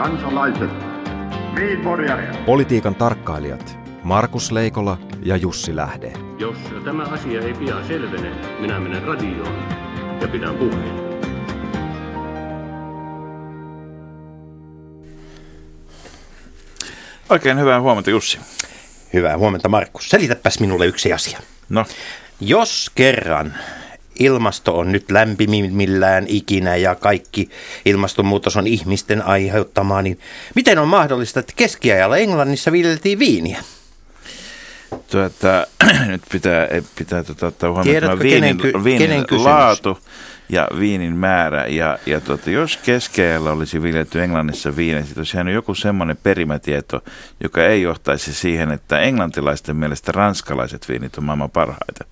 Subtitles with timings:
[0.00, 0.70] kansalaiset,
[2.46, 6.12] Politiikan tarkkailijat Markus Leikola ja Jussi Lähde.
[6.38, 9.62] Jos tämä asia ei pian selvene, minä menen radioon
[10.20, 10.94] ja pidän puheen.
[17.30, 18.38] Oikein hyvää huomenta Jussi.
[19.12, 20.08] Hyvää huomenta Markus.
[20.08, 21.38] Selitäpäs minulle yksi asia.
[21.68, 21.84] No,
[22.40, 23.54] Jos kerran
[24.20, 27.50] ilmasto on nyt lämpimimmillään ikinä ja kaikki
[27.84, 30.18] ilmastonmuutos on ihmisten aiheuttamaa, niin
[30.54, 33.64] miten on mahdollista, että keskiajalla Englannissa viljeltiin viiniä?
[35.10, 35.66] tuota,
[36.06, 39.44] nyt pitää, pitää tuota, ottaa huomioon Tiedätkö, viinin, kenen viinin kenen kysymys?
[39.44, 39.98] laatu
[40.48, 41.66] ja viinin määrä.
[41.66, 47.04] Ja, ja tuota, jos keskeajalla olisi viljelty Englannissa viiniä, sitten olisi jäänyt joku semmoinen perimätieto,
[47.42, 52.04] joka ei johtaisi siihen, että englantilaisten mielestä ranskalaiset viinit on maailman parhaita.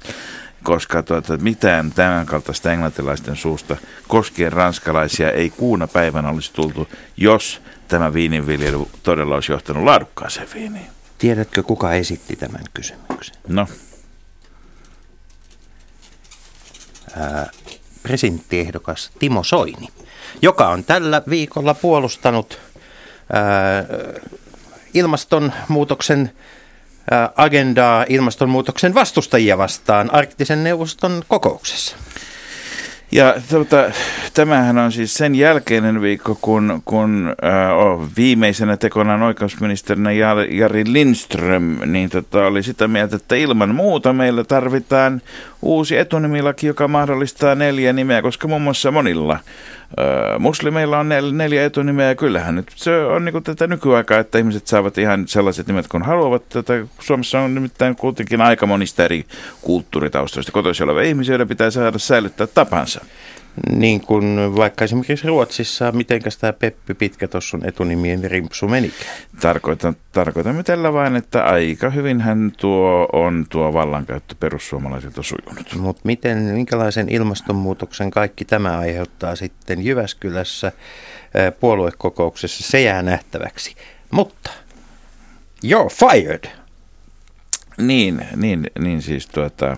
[0.63, 3.77] Koska tuota, mitään tämän kaltaista englantilaisten suusta
[4.09, 10.87] koskien ranskalaisia ei kuuna päivänä olisi tultu, jos tämä viininviljely todella olisi johtanut laadukkaaseen viiniin.
[11.19, 13.37] Tiedätkö, kuka esitti tämän kysymyksen?
[13.49, 13.67] No,
[18.03, 19.89] Presidenttiehdokas Timo Soini,
[20.43, 22.59] joka on tällä viikolla puolustanut
[23.33, 23.85] ää,
[24.95, 26.58] ilmastonmuutoksen ää,
[27.37, 31.97] agendaa ilmastonmuutoksen vastustajia vastaan arktisen neuvoston kokouksessa.
[33.13, 33.91] Ja tuota,
[34.35, 40.85] tämähän on siis sen jälkeinen viikko, kun, kun äh, oh, viimeisenä tekonaan oikeusministerinä Jar- Jari
[40.87, 45.23] Lindström niin tota, oli sitä mieltä, että ilman muuta meillä tarvitaan
[45.63, 51.65] uusi etunimilaki, joka mahdollistaa neljä nimeä, koska muun muassa monilla äh, muslimeilla on nel, neljä
[51.65, 52.15] etunimeä.
[52.15, 56.49] Kyllähän nyt se on niin tätä nykyaikaa, että ihmiset saavat ihan sellaiset nimet kuin haluavat.
[56.49, 59.25] Tätä, Suomessa on nimittäin kuitenkin aika monista eri
[59.63, 63.05] kulttuuritaustoista kotoisin olevia ihmisiä, joiden pitää saada säilyttää tapansa.
[63.71, 69.17] Niin kuin vaikka esimerkiksi Ruotsissa, mitenkäs tämä Peppi Pitkä tuossa on etunimien rimpsu menikään.
[69.41, 75.75] Tarkoitan, tarkoitamme tällä vain, että aika hyvin hän tuo on tuo vallankäyttö perussuomalaisilta sujunut.
[75.79, 80.73] Mutta miten, minkälaisen ilmastonmuutoksen kaikki tämä aiheuttaa sitten Jyväskylässä
[81.61, 83.75] puoluekokouksessa, se jää nähtäväksi.
[84.11, 84.51] Mutta
[85.67, 86.51] you're fired.
[87.79, 89.77] Niin, niin, niin siis tuota,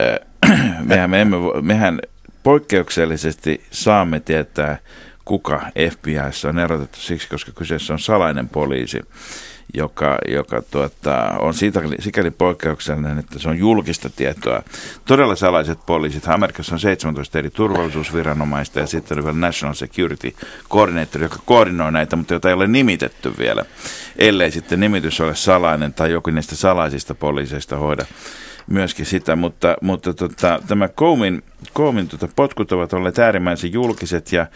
[0.00, 2.00] äh, mehän, me emme, mehän
[2.42, 4.78] poikkeuksellisesti saamme tietää,
[5.24, 5.60] kuka
[5.90, 9.00] FBIssä on erotettu siksi, koska kyseessä on salainen poliisi,
[9.74, 14.62] joka, joka tuota, on siitä, sikäli poikkeuksellinen, että se on julkista tietoa.
[15.04, 16.28] Todella salaiset poliisit.
[16.28, 20.34] Amerikassa on 17 eri turvallisuusviranomaista ja sitten on vielä National Security
[20.70, 23.64] Coordinator, joka koordinoi näitä, mutta jota ei ole nimitetty vielä,
[24.18, 28.06] ellei sitten nimitys ole salainen tai joku niistä salaisista poliiseista hoida
[28.68, 31.42] myöskin sitä, mutta, mutta tota, tämä Combin,
[31.74, 34.46] Combin tota, potkut ovat olleet äärimmäisen julkiset ja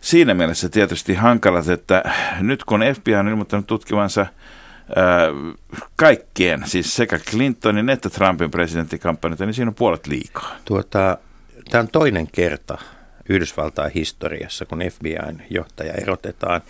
[0.00, 2.02] siinä mielessä tietysti hankalat, että
[2.40, 4.26] nyt kun FBI on ilmoittanut tutkivansa
[4.96, 5.28] ää,
[5.96, 10.56] kaikkien, siis sekä Clintonin että Trumpin presidenttikampanjat, niin siinä on puolet liikaa.
[10.64, 11.18] Tuota,
[11.70, 12.78] tämä on toinen kerta
[13.28, 16.60] Yhdysvaltain historiassa, kun FBIn johtaja erotetaan.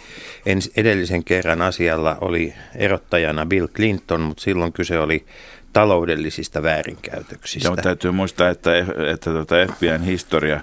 [0.76, 5.26] Edellisen kerran asialla oli erottajana Bill Clinton, mutta silloin kyse oli
[5.72, 7.68] taloudellisista väärinkäytöksistä.
[7.68, 8.70] Ja täytyy muistaa, että,
[9.10, 10.60] että tuota FBIn historia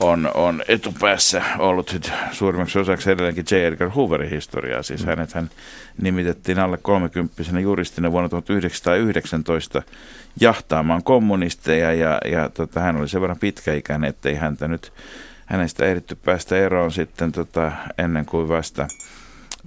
[0.00, 1.96] on, on etupäässä ollut
[2.32, 3.54] suurimmaksi osaksi edelleenkin J.
[3.54, 4.82] Edgar Hooverin historiaa.
[4.82, 5.50] Siis hänet hän
[6.02, 9.82] nimitettiin alle 30 juristina vuonna 1919
[10.40, 14.92] jahtaamaan kommunisteja ja, ja tota, hän oli sen verran pitkäikäinen, ettei häntä nyt
[15.46, 18.88] hänestä ehditty päästä eroon sitten tota, ennen kuin vasta,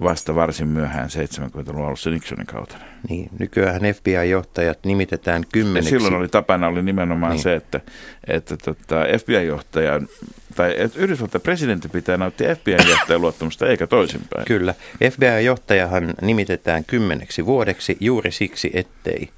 [0.00, 2.76] vasta varsin myöhään 70-luvun alussa Nixonin kautta.
[3.08, 5.90] Niin, nykyään FBI-johtajat nimitetään Ja kymmeneksi.
[5.90, 7.36] silloin oli tapana oli nimenomaan niin.
[7.36, 7.42] Niin.
[7.42, 7.80] se, että,
[8.26, 10.08] että tota, FBI-johtajan
[10.54, 14.44] tai että Yhdysvaltain presidentti pitää nauttia FBI-johtajan luottamusta eikä toisinpäin.
[14.44, 14.74] Kyllä.
[15.10, 19.28] FBI-johtajahan nimitetään kymmeneksi vuodeksi juuri siksi, ettei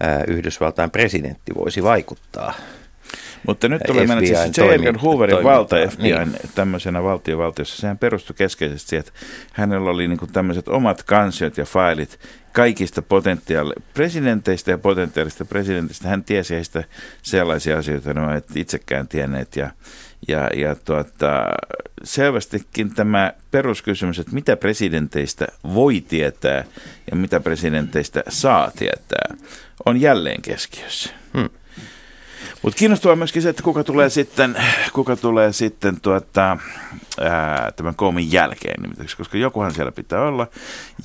[0.00, 2.54] ää, Yhdysvaltain presidentti voisi vaikuttaa.
[3.46, 4.98] Mutta nyt tulee mennä siis J.
[5.02, 6.36] Hooverin valta FBIn niin.
[6.54, 7.76] tämmöisenä valtiovaltiossa.
[7.76, 9.20] Sehän perustui keskeisesti siihen, että
[9.52, 12.18] hänellä oli niin tämmöiset omat kansiot ja failit
[12.52, 16.08] kaikista potentiaali presidenteistä ja potentiaalista presidentistä.
[16.08, 16.84] Hän tiesi heistä
[17.22, 19.56] sellaisia asioita, joita ne eivät itsekään tienneet.
[19.56, 19.70] Ja,
[20.28, 21.44] ja, ja tuota,
[22.04, 26.64] selvästikin tämä peruskysymys, että mitä presidenteistä voi tietää
[27.10, 29.34] ja mitä presidenteistä saa tietää,
[29.86, 31.10] on jälleen keskiössä.
[32.62, 34.56] Mutta kiinnostavaa myöskin se, että kuka tulee sitten,
[34.92, 36.56] kuka tulee sitten tuota,
[37.20, 40.46] ää, tämän koomin jälkeen nimittäin, koska jokuhan siellä pitää olla.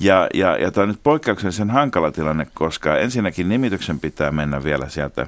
[0.00, 4.88] Ja, ja, ja tämä on nyt poikkeuksellisen hankala tilanne, koska ensinnäkin nimityksen pitää mennä vielä
[4.88, 5.26] sieltä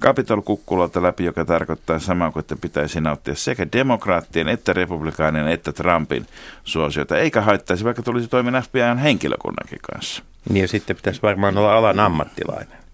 [0.00, 6.26] kapitolkukkulalta läpi, joka tarkoittaa samaa kuin, että pitäisi nauttia sekä demokraattien että republikaanien että Trumpin
[6.64, 10.22] suosiota, eikä haittaisi, vaikka tulisi toimia FBIn henkilökunnankin kanssa.
[10.48, 12.85] Niin ja sitten pitäisi varmaan olla alan ammattilainen.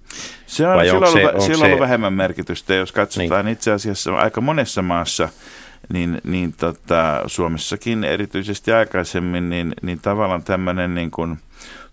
[0.46, 1.64] Se on, sillä, on, se, ollut, sillä se...
[1.64, 3.52] ollut vähemmän merkitystä, jos katsotaan niin.
[3.52, 5.28] itse asiassa aika monessa maassa,
[5.92, 11.38] niin, niin tota, Suomessakin erityisesti aikaisemmin, niin, niin tavallaan tämmöinen niin kuin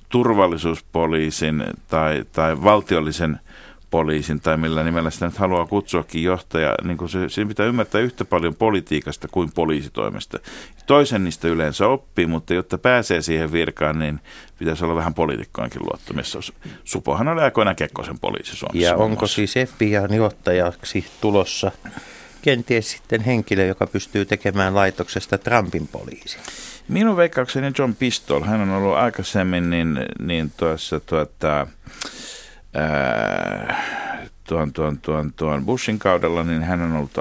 [0.09, 3.39] turvallisuuspoliisin tai, tai valtiollisen
[3.89, 8.01] poliisin tai millä nimellä sitä nyt haluaa kutsuakin johtaja, niin kuin se, siinä pitää ymmärtää
[8.01, 10.39] yhtä paljon politiikasta kuin poliisitoimesta.
[10.85, 14.19] Toisen niistä yleensä oppii, mutta jotta pääsee siihen virkaan, niin
[14.59, 16.39] pitäisi olla vähän poliitikkoankin luottamissa.
[16.83, 18.89] Supohan oli aikoinaan Kekkosen poliisi Suomessa.
[18.89, 21.71] Ja onko siis FBIn johtajaksi tulossa
[22.41, 26.37] kenties sitten henkilö, joka pystyy tekemään laitoksesta Trumpin poliisi?
[26.87, 31.67] Minun veikkaukseni John Pistol, hän on ollut aikaisemmin niin, niin tuossa tuota,
[34.43, 37.11] tuon, tuon, tuon, tuon Bushin kaudella, niin hän on ollut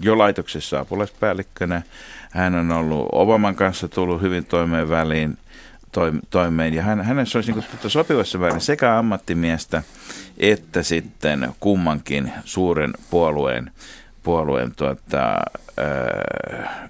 [0.00, 1.82] jo laitoksessa apulaispäällikkönä.
[2.30, 5.38] Hän on ollut Obaman kanssa tullut hyvin toimeen väliin
[6.30, 6.74] toimeen.
[6.74, 9.82] Ja hän, hänessä olisi niin kuin, sopivassa väliin sekä ammattimiestä
[10.38, 13.70] että sitten kummankin suuren puolueen,
[14.22, 15.22] puolueen tuota,
[15.76, 16.88] ää,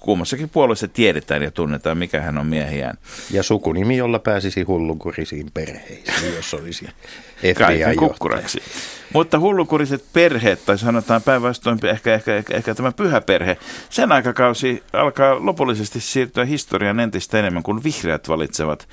[0.00, 2.98] kummassakin puolueessa tiedetään ja tunnetaan, mikä hän on miehiään.
[3.30, 6.86] Ja sukunimi, jolla pääsisi hullunkurisiin perheisiin, jos olisi
[7.54, 8.62] FBI kukkuraksi.
[9.12, 13.56] Mutta hullukuriset perheet, tai sanotaan päinvastoin ehkä, ehkä, ehkä, ehkä tämä pyhä perhe,
[13.90, 18.88] sen aikakausi alkaa lopullisesti siirtyä historian entistä enemmän, kun vihreät valitsevat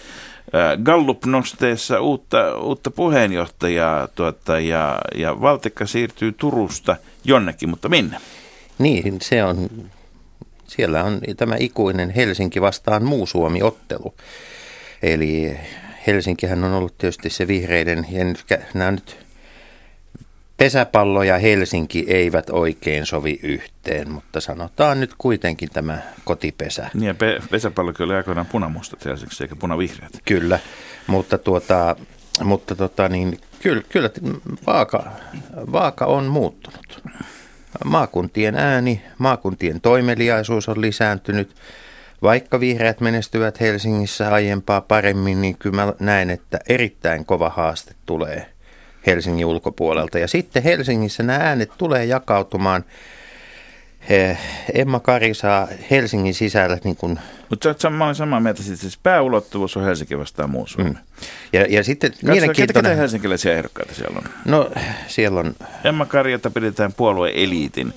[0.83, 8.17] Gallup-nosteessa uutta, uutta puheenjohtajaa tuota, ja, ja valtikka siirtyy Turusta jonnekin, mutta minne?
[8.79, 9.69] Niin, se on
[10.67, 14.15] siellä on tämä ikuinen Helsinki vastaan muu Suomi-ottelu.
[15.03, 15.57] Eli
[16.07, 19.27] Helsinkihän on ollut tietysti se vihreiden, ja nyt, nämä nyt
[20.57, 26.89] pesäpallo ja Helsinki eivät oikein sovi yhteen, mutta sanotaan nyt kuitenkin tämä kotipesä.
[26.93, 30.11] Niin ja pe- pesäpallokin oli aikoinaan punamustat Helsingissä eikä punavihreät.
[30.25, 30.59] Kyllä,
[31.07, 31.95] mutta, tuota,
[32.43, 34.09] mutta tota, niin, kyllä, kyllä
[34.67, 35.11] vaaka,
[35.71, 37.03] vaaka on muuttunut
[37.85, 41.55] maakuntien ääni, maakuntien toimeliaisuus on lisääntynyt.
[42.21, 48.45] Vaikka vihreät menestyvät Helsingissä aiempaa paremmin, niin kyllä mä näen, että erittäin kova haaste tulee
[49.07, 50.19] Helsingin ulkopuolelta.
[50.19, 52.85] Ja sitten Helsingissä nämä äänet tulee jakautumaan–
[54.73, 57.19] Emma Kari saa Helsingin sisällä niin kuin...
[57.49, 60.89] Mutta mä olen samaa mieltä, että siis pääulottuvuus on Helsinki vastaan muu Suomi.
[60.89, 60.97] Mm.
[61.53, 62.91] Ja, ja sitten Katso, mielenkiintoinen...
[62.91, 64.23] Ketä helsinkiläisiä ehdokkaita siellä on?
[64.45, 64.71] No
[65.07, 65.55] siellä on...
[65.83, 67.93] Emma Kari, jota pidetään puolueen eliitin,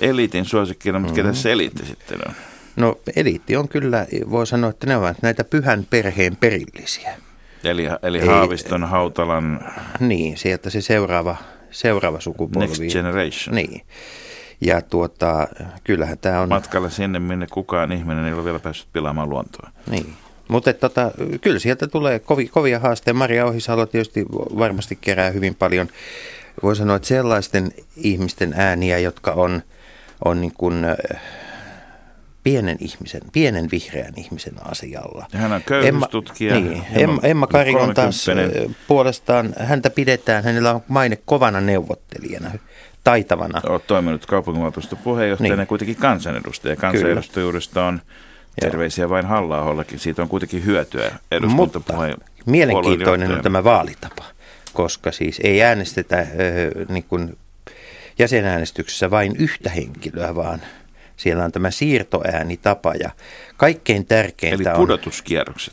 [0.00, 1.26] eliitin suosikkina, mutta mm.
[1.26, 2.34] ketä se eliitti sitten on?
[2.76, 7.14] No eliitti on kyllä, voi sanoa, että ne ovat näitä pyhän perheen perillisiä.
[7.64, 9.72] Eli, eli Ei, Haaviston, Hautalan...
[10.00, 11.36] Niin, sieltä se seuraava,
[11.70, 12.66] seuraava sukupolvi.
[12.66, 13.54] Next generation.
[13.54, 13.82] Niin.
[14.60, 15.48] Ja tuota,
[15.84, 16.48] kyllähän tämä on...
[16.48, 19.70] Matkalla sinne, minne kukaan ihminen ei ole vielä päässyt pilaamaan luontoa.
[19.90, 20.14] Niin.
[20.48, 21.10] Mutta tota,
[21.40, 23.18] kyllä sieltä tulee kovi, kovia haasteita.
[23.18, 25.88] Maria Ohisalo tietysti varmasti kerää hyvin paljon,
[26.62, 29.62] voi sanoa, että sellaisten ihmisten ääniä, jotka on,
[30.24, 30.84] on niin kuin,
[32.42, 35.26] pienen ihmisen, pienen vihreän ihmisen asialla.
[35.32, 36.54] Hän on köyhyystutkija.
[36.54, 38.26] Emma, niin, Emma, Emma Kari on taas
[38.88, 42.50] puolestaan, häntä pidetään, hänellä on maine kovana neuvottelijana
[43.04, 43.60] taitavana.
[43.66, 45.66] Olet toiminut kaupunginvaltuuston puheenjohtajana niin.
[45.66, 46.76] kuitenkin kansanedustaja.
[46.76, 48.00] Kansanedustajuudesta on
[48.60, 52.16] terveisiä vain halla Siitä on kuitenkin hyötyä eduskuntapuheen
[52.46, 54.24] mielenkiintoinen on tämä vaalitapa,
[54.72, 56.26] koska siis ei äänestetä äh,
[56.88, 57.38] niin kuin
[58.18, 60.60] jäsenäänestyksessä vain yhtä henkilöä, vaan
[61.20, 63.10] siellä on tämä siirtoäänitapa ja
[63.56, 64.80] kaikkein tärkeintä Eli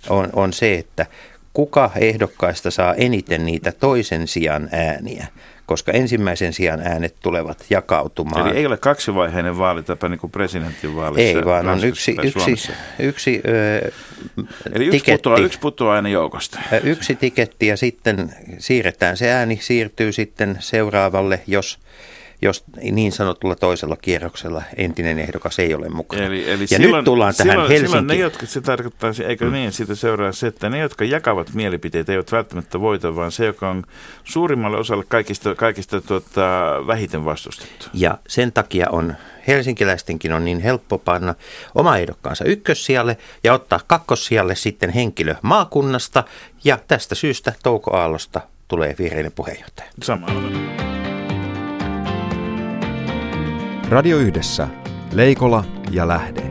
[0.10, 1.06] on, on, on se, että
[1.54, 5.28] kuka ehdokkaista saa eniten niitä toisen sijan ääniä
[5.68, 8.48] koska ensimmäisen sijaan äänet tulevat jakautumaan.
[8.48, 11.38] Eli ei ole kaksivaiheinen vaalitapa niin kuin presidentinvaalissa.
[11.40, 13.92] Ei, vaan on yksi, yksi, yksi ö,
[14.74, 16.60] Eli yksi tiketti, putoaa, yksi putoaa aina joukosta.
[16.84, 21.80] Yksi tiketti ja sitten siirretään se ääni, siirtyy sitten seuraavalle, jos
[22.42, 26.24] jos niin sanotulla toisella kierroksella entinen ehdokas ei ole mukana.
[26.24, 27.90] Eli, eli ja silloin, nyt tullaan tähän silloin, Helsinkiin.
[27.90, 29.52] Silloin ne, jotka se tarkoittaa, eikö mm.
[29.52, 33.70] niin, siitä seuraa se, että ne, jotka jakavat mielipiteitä, eivät välttämättä voita, vaan se, joka
[33.70, 33.84] on
[34.24, 36.42] suurimmalle osalle kaikista, kaikista tuota,
[36.88, 37.86] vähiten vastustettu.
[37.94, 39.16] Ja sen takia on
[39.48, 41.36] helsinkiläistenkin on niin helppo panna
[41.76, 46.24] oma ehdokkaansa ykkössijalle ja ottaa kakkossijalle sitten henkilö maakunnasta.
[46.64, 49.90] Ja tästä syystä Touko Aallosta tulee vihreinen puheenjohtaja.
[50.04, 50.97] Samalla.
[53.90, 54.68] Radio Yhdessä.
[55.14, 56.42] Leikola ja Lähde.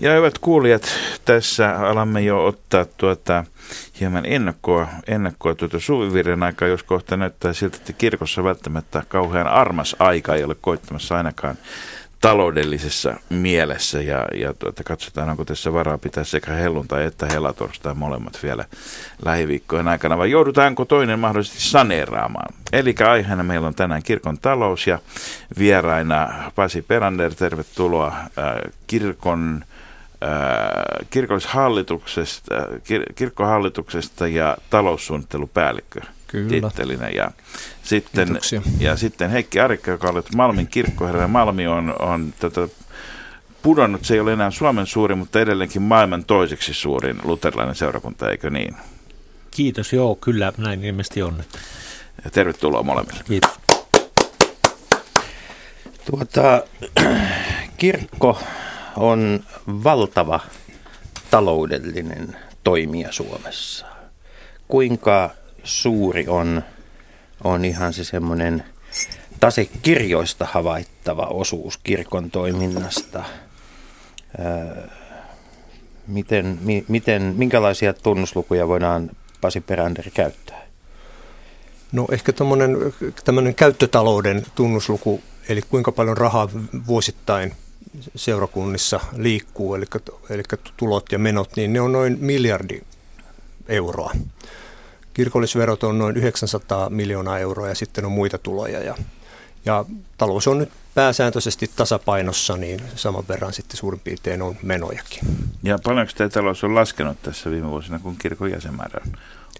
[0.00, 0.82] Ja hyvät kuulijat,
[1.24, 3.44] tässä alamme jo ottaa tuota
[4.00, 9.96] hieman ennakkoa, ennakkoa tuota suvivirren aikaa, jos kohta näyttää siltä, että kirkossa välttämättä kauhean armas
[9.98, 11.56] aika ei ole koittamassa ainakaan
[12.24, 18.38] taloudellisessa mielessä ja, ja tuota, katsotaan, onko tässä varaa pitää sekä helluntai että helatorstai molemmat
[18.42, 18.64] vielä
[19.24, 22.54] lähiviikkojen aikana vai joudutaanko toinen mahdollisesti saneeraamaan.
[22.72, 24.98] Eli aiheena meillä on tänään kirkon talous ja
[25.58, 29.64] vieraina Pasi Perander, tervetuloa äh, kirkon
[30.22, 36.00] äh, kirkollisuushallituksesta, kir- kirkkohallituksesta ja taloussuunnittelupäällikkö
[36.34, 36.68] Kyllä.
[36.68, 37.08] tittelinä.
[37.08, 37.30] Ja
[37.82, 38.62] sitten, Kiitoksia.
[38.78, 41.28] ja sitten Heikki Arikka, joka oli Malmin kirkkoherra.
[41.28, 42.68] Malmi on, on tätä
[43.62, 48.50] pudonnut, se ei ole enää Suomen suurin, mutta edelleenkin maailman toiseksi suurin luterilainen seurakunta, eikö
[48.50, 48.76] niin?
[49.50, 51.44] Kiitos, joo, kyllä näin ilmeisesti on.
[52.24, 53.20] Ja tervetuloa molemmille.
[53.24, 53.50] Kiitos.
[56.10, 56.62] Tuota,
[57.76, 58.38] kirkko
[58.96, 60.40] on valtava
[61.30, 63.86] taloudellinen toimija Suomessa.
[64.68, 65.30] Kuinka
[65.64, 66.62] suuri on,
[67.44, 68.64] on ihan se semmoinen
[69.40, 73.24] tasekirjoista havaittava osuus kirkon toiminnasta?
[74.38, 75.04] Ää,
[76.06, 80.66] Miten, mi, miten, minkälaisia tunnuslukuja voidaan Pasi Peränder käyttää?
[81.92, 82.32] No ehkä
[83.24, 86.48] tämmöinen käyttötalouden tunnusluku, eli kuinka paljon rahaa
[86.86, 87.52] vuosittain
[88.16, 89.84] seurakunnissa liikkuu, eli,
[90.30, 90.42] eli
[90.76, 92.82] tulot ja menot, niin ne on noin miljardi
[93.68, 94.12] euroa.
[95.14, 98.80] Kirkollisverot on noin 900 miljoonaa euroa ja sitten on muita tuloja.
[98.80, 98.94] Ja,
[99.64, 99.84] ja
[100.18, 105.20] talous on nyt pääsääntöisesti tasapainossa, niin saman verran sitten suurin piirtein on menojakin.
[105.62, 109.12] Ja paljonko tämä talous on laskenut tässä viime vuosina, kun kirkon jäsenmäärä on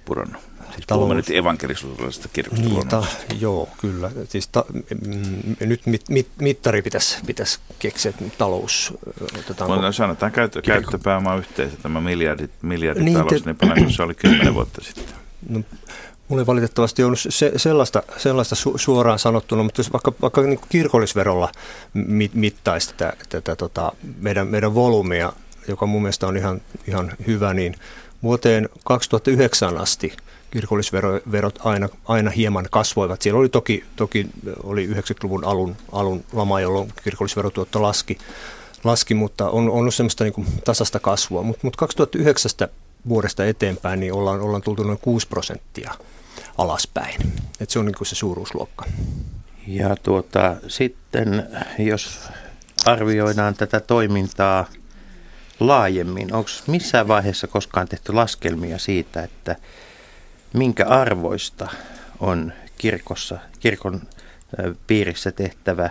[0.05, 0.43] pudonnut?
[0.75, 3.07] Siis Talous- nyt evankelisuudesta kirkosta Niin, ta,
[3.41, 4.11] joo, kyllä.
[4.29, 4.65] Siis ta,
[5.07, 8.95] mm, nyt mit, mit, mittari pitäisi, pitäisi keksiä, että talous
[9.39, 9.75] otetaanko.
[9.75, 14.15] Mutta sanotaan käyttö, käyttöpääoma yhteensä, tämä miljardit, miljarditalous, Niin, niin, te- niin paljonko se oli
[14.15, 15.24] kymmenen vuotta sitten?
[15.49, 15.61] No,
[16.29, 20.61] mulla ei valitettavasti ollut se, sellaista, sellaista su, suoraan sanottuna, mutta jos vaikka, vaikka niin
[20.69, 21.53] kirkollisverolla
[21.95, 25.33] mit, mittaisi tätä, tätä tota, meidän, meidän volyymia,
[25.69, 27.75] joka mun mielestä on ihan, ihan hyvä, niin
[28.23, 30.17] vuoteen 2009 asti
[30.51, 33.23] kirkollisverot aina, aina hieman kasvoivat.
[33.23, 34.27] Siellä oli toki, toki
[34.63, 38.19] oli 90-luvun alun, alun lama, jolloin kirkollisverotuotto laski,
[38.85, 41.43] laski mutta on, on ollut semmoista niin tasasta kasvua.
[41.43, 42.51] Mutta mut 2009
[43.09, 45.95] vuodesta eteenpäin niin ollaan, ollaan tultu noin 6 prosenttia
[46.59, 47.33] alaspäin.
[47.61, 48.85] Et se on niin kuin se suuruusluokka.
[49.67, 52.29] Ja tuota, sitten jos
[52.87, 54.67] arvioidaan tätä toimintaa
[55.61, 59.57] laajemmin, onko missään vaiheessa koskaan tehty laskelmia siitä, että
[60.53, 61.69] minkä arvoista
[62.21, 64.03] on kirkossa, kirkon
[64.87, 65.91] piirissä tehtävä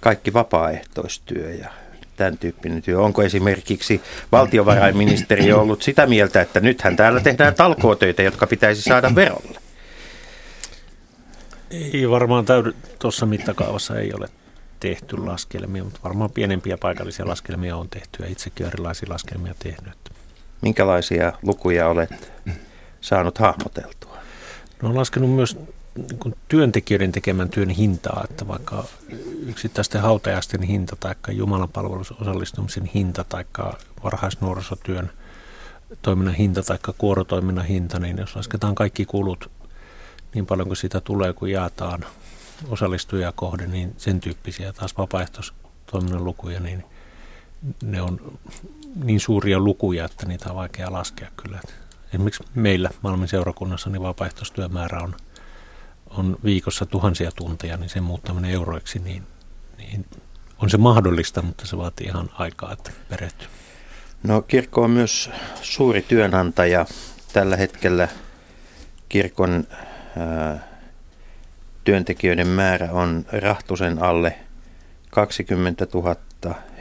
[0.00, 1.70] kaikki vapaaehtoistyö ja
[2.22, 3.00] tämän tyyppinen työ.
[3.00, 4.00] Onko esimerkiksi
[4.32, 9.58] valtiovarainministeri ollut sitä mieltä, että nythän täällä tehdään talkootöitä, jotka pitäisi saada verolle?
[11.70, 14.28] Ei varmaan täydy, tuossa mittakaavassa ei ole
[14.80, 19.98] tehty laskelmia, mutta varmaan pienempiä paikallisia laskelmia on tehty ja itsekin olen erilaisia laskelmia tehnyt.
[20.60, 22.32] Minkälaisia lukuja olet
[23.00, 24.16] saanut hahmoteltua?
[24.82, 25.56] No on laskenut myös
[25.96, 28.84] niin työntekijöiden tekemän työn hintaa, että vaikka
[29.46, 33.44] yksittäisten hautajaisten hinta tai Jumalan palvelusosallistumisen hinta tai
[34.04, 35.10] varhaisnuorisotyön
[36.02, 39.50] toiminnan hinta tai kuorotoiminnan hinta, niin jos lasketaan kaikki kulut
[40.34, 42.04] niin paljon kuin sitä tulee, kun jaetaan
[42.68, 46.84] osallistujia kohden, niin sen tyyppisiä taas vapaaehtoistoiminnan lukuja, niin
[47.82, 48.38] ne on
[49.04, 51.60] niin suuria lukuja, että niitä on vaikea laskea kyllä.
[52.08, 55.14] Esimerkiksi meillä Malmin seurakunnassa niin vapaaehtoistyömäärä on,
[56.18, 59.22] on viikossa tuhansia tunteja, niin sen muuttaminen euroiksi, niin,
[59.78, 60.06] niin
[60.58, 63.48] on se mahdollista, mutta se vaatii ihan aikaa, että perehtyy.
[64.22, 65.30] No kirkko on myös
[65.62, 66.86] suuri työnantaja.
[67.32, 68.08] Tällä hetkellä
[69.08, 69.66] kirkon
[70.16, 70.68] ää,
[71.84, 74.38] työntekijöiden määrä on rahtusen alle
[75.10, 76.16] 20 000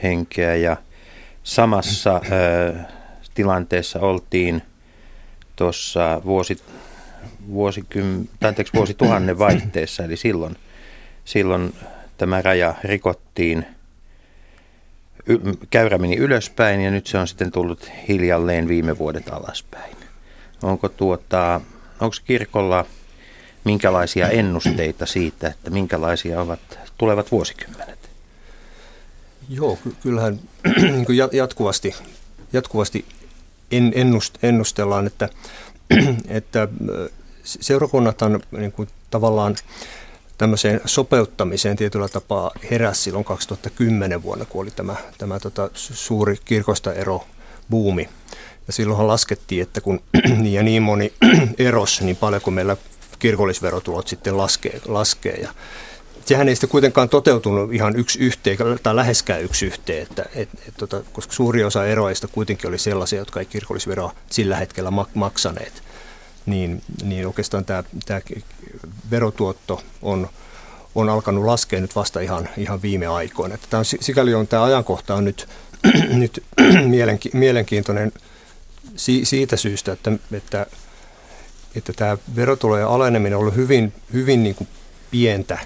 [0.03, 0.77] henkeä ja
[1.43, 2.91] samassa ää,
[3.33, 4.61] tilanteessa oltiin
[5.55, 6.61] tuossa vuosi,
[7.47, 10.55] vuosikym, tai anteeksi, vuosituhannen vaihteessa, eli silloin,
[11.25, 11.73] silloin
[12.17, 13.65] tämä raja rikottiin
[15.69, 19.95] käyrä meni ylöspäin ja nyt se on sitten tullut hiljalleen viime vuodet alaspäin.
[20.63, 21.61] Onko tuota,
[21.99, 22.85] onko kirkolla
[23.63, 26.59] minkälaisia ennusteita siitä, että minkälaisia ovat
[26.97, 28.09] tulevat vuosikymmenet?
[29.49, 30.39] Joo, ky- kyllähän
[30.81, 31.95] niin jatkuvasti,
[32.53, 33.05] jatkuvasti
[33.71, 35.29] en, ennust, ennustellaan, että,
[36.27, 36.67] että
[37.43, 39.55] seurakunnathan niin kuin tavallaan
[40.37, 46.93] tämmöiseen sopeuttamiseen tietyllä tapaa heräsi silloin 2010 vuonna, kun oli tämä, tämä tota, suuri kirkosta
[46.93, 47.25] ero
[47.69, 48.09] buumi.
[48.67, 51.13] Ja silloinhan laskettiin, että kun niin ja niin moni
[51.59, 52.77] eros, niin paljon kuin meillä
[53.19, 54.81] kirkollisverotulot sitten laskee.
[54.85, 55.35] laskee.
[55.35, 55.49] Ja
[56.25, 60.73] sehän ei sitten kuitenkaan toteutunut ihan yksi yhteen, tai läheskään yksi yhteen, että, et, et,
[60.77, 65.83] tota, koska suuri osa eroista kuitenkin oli sellaisia, jotka ei kirkollisveroa sillä hetkellä maksaneet.
[66.45, 68.21] Niin, niin oikeastaan tämä, tämä
[69.11, 70.29] verotuotto on,
[70.95, 73.55] on alkanut laskea nyt vasta ihan, ihan viime aikoina.
[73.55, 75.49] Että tämä on, sikäli on tämä ajankohta on nyt,
[76.09, 76.43] nyt
[77.33, 78.11] mielenkiintoinen
[79.23, 80.65] siitä syystä, että, että,
[81.75, 84.67] että tämä verotulojen aleneminen on ollut hyvin, hyvin niin kuin
[85.11, 85.59] pientä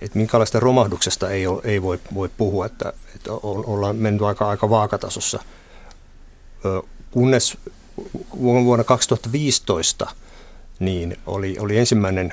[0.00, 4.70] että minkälaista romahduksesta ei, ole, ei voi, voi puhua, että, että ollaan mennyt aika, aika
[4.70, 5.42] vaakatasossa.
[7.10, 7.58] Kunnes
[8.40, 10.06] vuonna 2015
[10.80, 12.32] niin oli, oli ensimmäinen,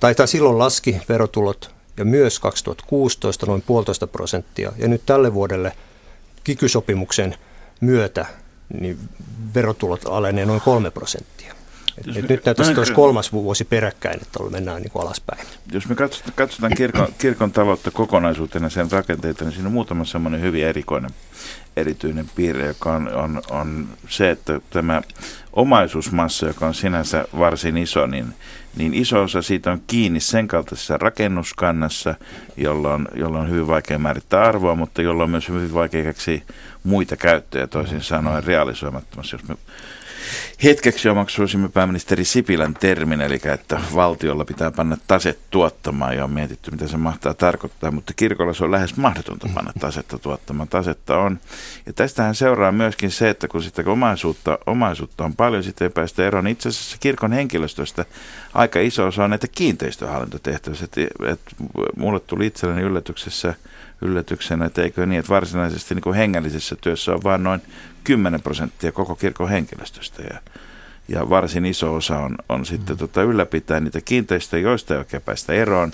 [0.00, 4.72] tai, tai silloin laski verotulot ja myös 2016 noin puolitoista prosenttia.
[4.76, 5.72] Ja nyt tälle vuodelle
[6.44, 7.36] kikysopimuksen
[7.80, 8.26] myötä
[8.80, 8.98] niin
[9.54, 11.54] verotulot alenee noin kolme prosenttia.
[12.00, 15.46] Et, et nyt näyttäisi, että olisi kolmas vuosi peräkkäin, että mennään niin kuin alaspäin.
[15.72, 20.40] Jos me katsotaan, katsotaan kirkon, kirkon taloutta kokonaisuutena sen rakenteita, niin siinä on muutama semmoinen
[20.40, 21.10] hyvin erikoinen
[21.76, 25.02] erityinen piirre, joka on, on, on se, että tämä
[25.52, 28.34] omaisuusmassa, joka on sinänsä varsin iso, niin,
[28.76, 32.14] niin iso osa siitä on kiinni sen kaltaisessa rakennuskannassa,
[32.56, 36.40] jolla on, jolla on hyvin vaikea määrittää arvoa, mutta jolla on myös hyvin vaikea keksiä
[36.84, 39.36] muita käyttöjä, toisin sanoen realisoimattomassa.
[39.36, 39.56] Jos me
[40.64, 46.70] hetkeksi omaksuisimme pääministeri Sipilän termin, eli että valtiolla pitää panna taset tuottamaan, ja on mietitty,
[46.70, 50.68] mitä se mahtaa tarkoittaa, mutta kirkolla se on lähes mahdotonta panna tasetta tuottamaan.
[50.68, 51.38] Tasetta on.
[51.86, 56.26] Ja tästähän seuraa myöskin se, että kun sitä omaisuutta, omaisuutta on paljon, sitten ei päästä
[56.26, 56.46] eroon.
[56.46, 58.04] Itse asiassa kirkon henkilöstöstä
[58.54, 60.80] aika iso osa on näitä kiinteistöhallintotehtäviä.
[60.84, 61.00] Että,
[61.32, 61.50] että
[61.96, 63.54] mulle tuli itselleni yllätyksessä
[64.02, 67.62] yllätyksenä, että eikö niin, että varsinaisesti niin kuin hengellisessä työssä on vain noin
[68.04, 70.40] 10 prosenttia koko kirkon henkilöstöstä ja,
[71.08, 72.98] ja varsin iso osa on, on sitten mm.
[72.98, 75.92] tota ylläpitää niitä kiinteistöjä, joista ei oikein päästä eroon,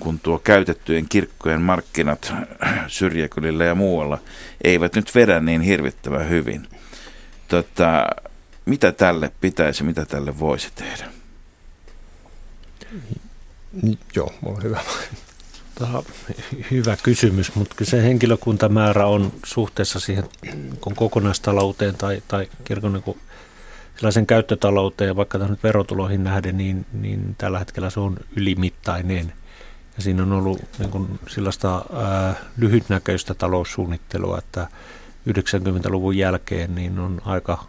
[0.00, 2.32] kun tuo käytettyjen kirkkojen markkinat
[2.86, 4.18] syrjäkylillä ja muualla
[4.64, 6.68] eivät nyt vedä niin hirvittävän hyvin.
[7.48, 8.06] Tota,
[8.64, 11.04] mitä tälle pitäisi, mitä tälle voisi tehdä?
[14.16, 14.80] Joo, on hyvä.
[15.82, 16.02] Tämä
[16.70, 20.24] hyvä kysymys, mutta se henkilökuntamäärä on suhteessa siihen
[20.80, 23.16] kun kokonaistalouteen tai, tai kirkon niin
[23.96, 29.32] sellaisen käyttötalouteen, vaikka tämä nyt verotuloihin nähden, niin, niin tällä hetkellä se on ylimittainen.
[29.96, 34.68] Ja siinä on ollut niin kuin sellaista ää, lyhytnäköistä taloussuunnittelua, että
[35.28, 37.64] 90-luvun jälkeen niin on aika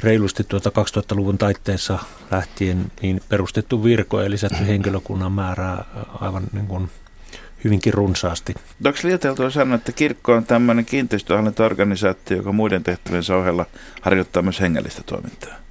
[0.00, 1.98] reilusti tuota 2000-luvun taitteessa
[2.30, 5.84] lähtien niin perustettu virko ja lisätty henkilökunnan määrää
[6.20, 6.90] aivan niin kuin
[7.64, 8.54] hyvinkin runsaasti.
[8.84, 13.66] Onko liioiteltua sanoa, että kirkko on tämmöinen kiinteistöhallintoorganisaatio, joka muiden tehtävien ohella
[14.00, 15.65] harjoittaa myös hengellistä toimintaa?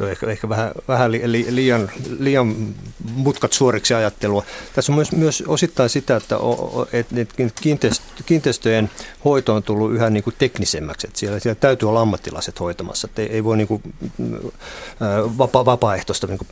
[0.00, 2.74] Tuo ehkä, ehkä vähän, vähän li, li, liian, liian
[3.14, 4.44] mutkat suoriksi ajattelua.
[4.74, 6.36] Tässä on myös, myös osittain sitä, että,
[6.92, 8.90] että kiinteistö, kiinteistöjen
[9.24, 11.06] hoito on tullut yhä niin kuin teknisemmäksi.
[11.06, 13.08] Että siellä, siellä täytyy olla ammattilaiset hoitamassa.
[13.10, 13.82] Että ei, ei voi niin kuin,
[15.38, 16.48] vapa, vapaaehtoista niin kuin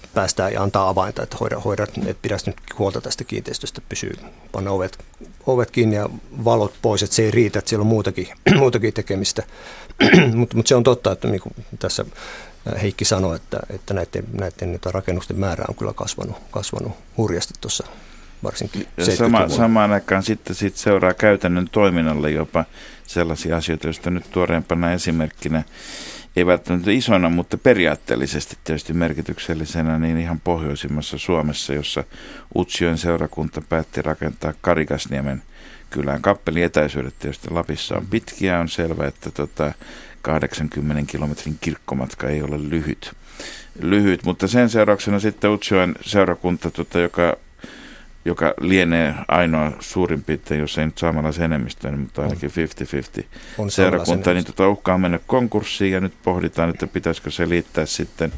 [0.53, 4.13] ja antaa avainta, että hoida, hoida että pidä nyt huolta tästä kiinteistöstä, pysyy,
[4.53, 4.99] panna ovet,
[5.47, 6.09] ovet kiinni ja
[6.45, 9.43] valot pois, että se ei riitä, että siellä on muutakin, muutakin tekemistä.
[10.35, 12.05] Mutta mut se on totta, että niin kuin tässä
[12.83, 17.85] Heikki sanoi, että, että näiden, näiden rakennusten määrä on kyllä kasvanut, kasvanut hurjasti tuossa
[18.43, 22.65] varsinkin sama, Samaan aikaan sitten sit seuraa käytännön toiminnalle jopa
[23.07, 25.63] sellaisia asioita, joista nyt tuoreempana esimerkkinä
[26.37, 32.05] ei välttämättä isona, mutta periaatteellisesti tietysti merkityksellisenä, niin ihan pohjoisimmassa Suomessa, jossa
[32.57, 35.43] Utsjoen seurakunta päätti rakentaa Karikasniemen
[35.91, 36.23] kylään.
[36.23, 39.73] Kappeli etäisyydet tietysti Lapissa on pitkiä, on selvä, että tota,
[40.23, 43.13] 80 kilometrin kirkkomatka ei ole lyhyt.
[43.81, 47.37] lyhyt mutta sen seurauksena sitten Utsjoen seurakunta, tota, joka,
[48.25, 52.51] joka lienee ainoa suurin piirtein, jos ei nyt saamalaisen enemmistön, mutta ainakin
[53.21, 53.25] 50-50
[53.59, 58.33] on seurakunta, niin tota uhkaa mennä konkurssiin ja nyt pohditaan, että pitäisikö se liittää sitten,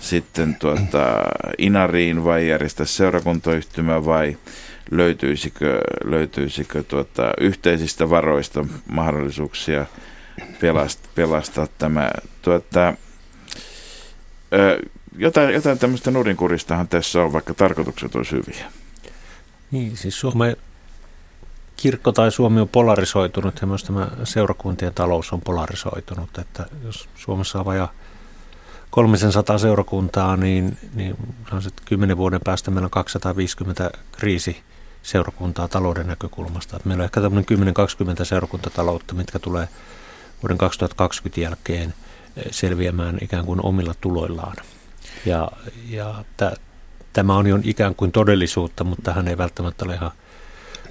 [0.00, 1.24] sitten tuota,
[1.58, 4.36] Inariin vai järjestää seurakuntayhtymä vai
[4.90, 9.86] löytyisikö, löytyisikö tuota, yhteisistä varoista mahdollisuuksia–
[10.60, 12.10] pelastaa, pelastaa tämä.
[12.42, 12.94] Tuota,
[14.52, 14.78] ö,
[15.16, 18.72] jotain, jotain tämmöistä nurinkuristahan tässä on, vaikka tarkoitukset olisi hyviä.
[19.70, 20.56] Niin, siis Suomen
[21.76, 26.38] kirkko tai Suomi on polarisoitunut ja myös tämä seurakuntien talous on polarisoitunut.
[26.38, 27.92] Että jos Suomessa on vajaa
[28.90, 31.16] 300 seurakuntaa, niin, niin
[31.60, 34.56] sitten 10 vuoden päästä meillä on 250 kriisi
[35.02, 36.76] seurakuntaa talouden näkökulmasta.
[36.76, 37.74] Että meillä on ehkä tämmöinen
[38.22, 39.68] 10-20 seurakuntataloutta, mitkä tulee
[40.42, 41.94] vuoden 2020 jälkeen
[42.36, 44.56] eh, selviämään ikään kuin omilla tuloillaan.
[45.26, 45.50] Ja,
[45.88, 46.24] ja
[47.12, 50.10] tämä on jo ikään kuin todellisuutta, mutta tähän ei välttämättä ole ihan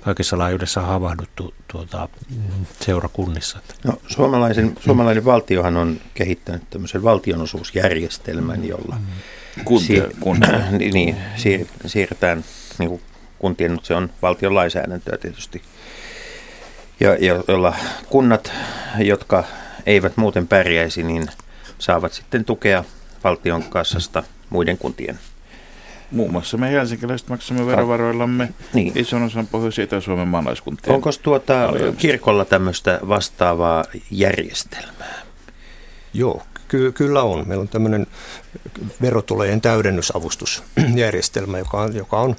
[0.02, 2.10] kaikessa laajuudessa havahduttu tuota,
[2.80, 3.60] seurakunnissa.
[3.84, 8.98] No, suomalaisen, suomalainen valtiohan on kehittänyt tämmöisen valtionosuusjärjestelmän, jolla
[9.66, 10.72] Kuntia, siir- kuntia.
[10.72, 12.44] niin, siir- siirretään
[12.80, 13.02] niin kuin
[13.40, 15.62] kuntien, mutta se on valtion lainsäädäntöä tietysti,
[17.00, 17.76] ja, ja, jolla
[18.10, 18.52] kunnat,
[18.98, 19.44] jotka
[19.86, 21.28] eivät muuten pärjäisi, niin
[21.80, 22.84] saavat sitten tukea
[23.24, 25.20] valtion kassasta muiden kuntien
[26.12, 28.92] Muun muassa me helsinkiläiset maksamme verovaroillamme niin.
[28.96, 30.96] ison osan pohjois- ja suomen maalaiskuntien.
[30.96, 31.54] Onko tuota
[31.98, 35.22] kirkolla tämmöistä vastaavaa järjestelmää?
[36.14, 37.48] Joo, ky- kyllä on.
[37.48, 38.08] Meillä on tämmöinen
[39.02, 42.36] verotulojen täydennysavustusjärjestelmä, joka on, joka on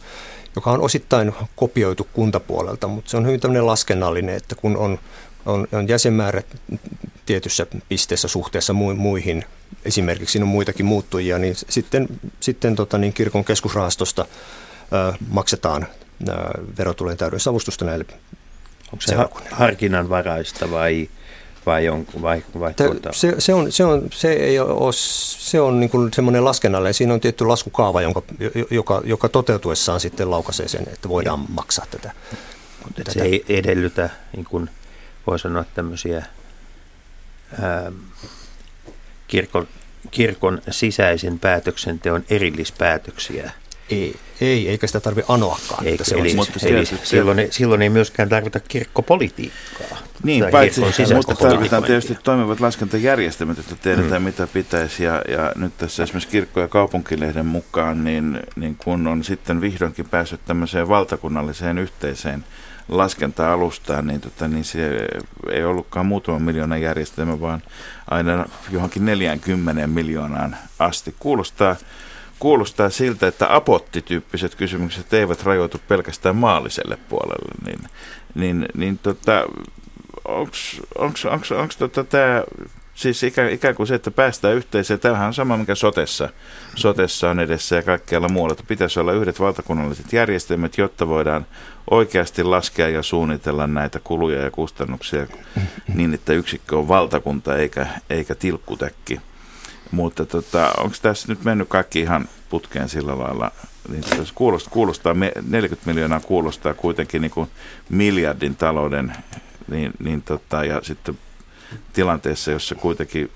[0.57, 4.99] joka on osittain kopioitu kuntapuolelta, mutta se on hyvin tämmöinen laskennallinen, että kun on,
[5.47, 6.47] on, on jäsenmäärät
[7.27, 9.45] tietyssä pisteessä suhteessa muihin
[9.85, 12.09] esimerkiksi siinä on muitakin muuttujia, niin sitten,
[12.41, 14.27] sitten tota, niin kirkon keskusrahastosta
[14.93, 15.87] ö, maksetaan
[16.29, 16.33] ö,
[16.79, 18.05] verotulojen täydennysavustusta näille
[18.93, 19.17] Onko se
[19.51, 21.09] harkinnanvaraista vai,
[21.69, 23.13] vai, on, vai, vai tuota?
[23.13, 27.15] se, se, on, se, on, se ei ole, se on niin kuin semmoinen laskennallinen, siinä
[27.15, 28.23] on tietty laskukaava, jonka,
[28.71, 31.47] joka, joka toteutuessaan sitten laukaisee sen, että voidaan ja.
[31.49, 32.13] maksaa tätä.
[32.85, 33.13] Mutta tätä.
[33.13, 34.71] se ei edellytä, niin kuin
[35.27, 36.27] voi sanoa, tämmöisiä
[37.61, 37.93] ää,
[39.29, 39.69] kirkon,
[40.11, 43.53] kirkon sisäisen päätöksenteon erillispäätöksiä.
[43.91, 45.87] Ei, ei eikä sitä tarvitse anoakaan.
[45.87, 49.99] Eikä, se eli, mutta eli se, silloin, ei, silloin ei myöskään tarvita kirkkopolitiikkaa.
[50.23, 50.81] Niin, paitsi,
[51.15, 54.23] mutta tarvitaan tietysti toimivat laskentajärjestelmät, että tiedetään hmm.
[54.23, 55.05] mitä pitäisi.
[55.05, 60.09] Ja, ja nyt tässä esimerkiksi kirkko- ja kaupunkilehden mukaan, niin, niin kun on sitten vihdoinkin
[60.09, 62.45] päässyt tämmöiseen valtakunnalliseen yhteiseen
[62.89, 65.09] laskenta-alustaan, niin, tota, niin se
[65.51, 67.63] ei ollutkaan muutama miljoona järjestelmä, vaan
[68.11, 71.15] aina johonkin 40 miljoonaan asti.
[71.19, 71.77] Kuulostaa,
[72.39, 77.91] kuulostaa siltä, että apottityyppiset kysymykset eivät rajoitu pelkästään maalliselle puolelle, niin,
[78.35, 79.45] niin, niin tota,
[80.25, 82.43] onko tota, tämä
[82.99, 86.29] Siis ikään, ikään kuin se, että päästään yhteiseen, tämähän on sama, mikä sotessa,
[86.75, 91.47] sotessa on edessä ja kaikkialla muualla, että pitäisi olla yhdet valtakunnalliset järjestelmät, jotta voidaan
[91.91, 95.27] oikeasti laskea ja suunnitella näitä kuluja ja kustannuksia
[95.95, 99.21] niin, että yksikkö on valtakunta eikä, eikä tilkkutäkki.
[99.91, 103.53] Mutta tota, onko tässä nyt mennyt kaikki ihan putkeen sillä lailla,
[103.89, 105.15] niin kuulostaa, kuulostaa,
[105.49, 107.51] 40 miljoonaa kuulostaa kuitenkin niin kuin
[107.89, 109.13] miljardin talouden,
[109.69, 111.19] niin, niin tota, ja sitten
[111.93, 113.31] tilanteessa, jossa kuitenkin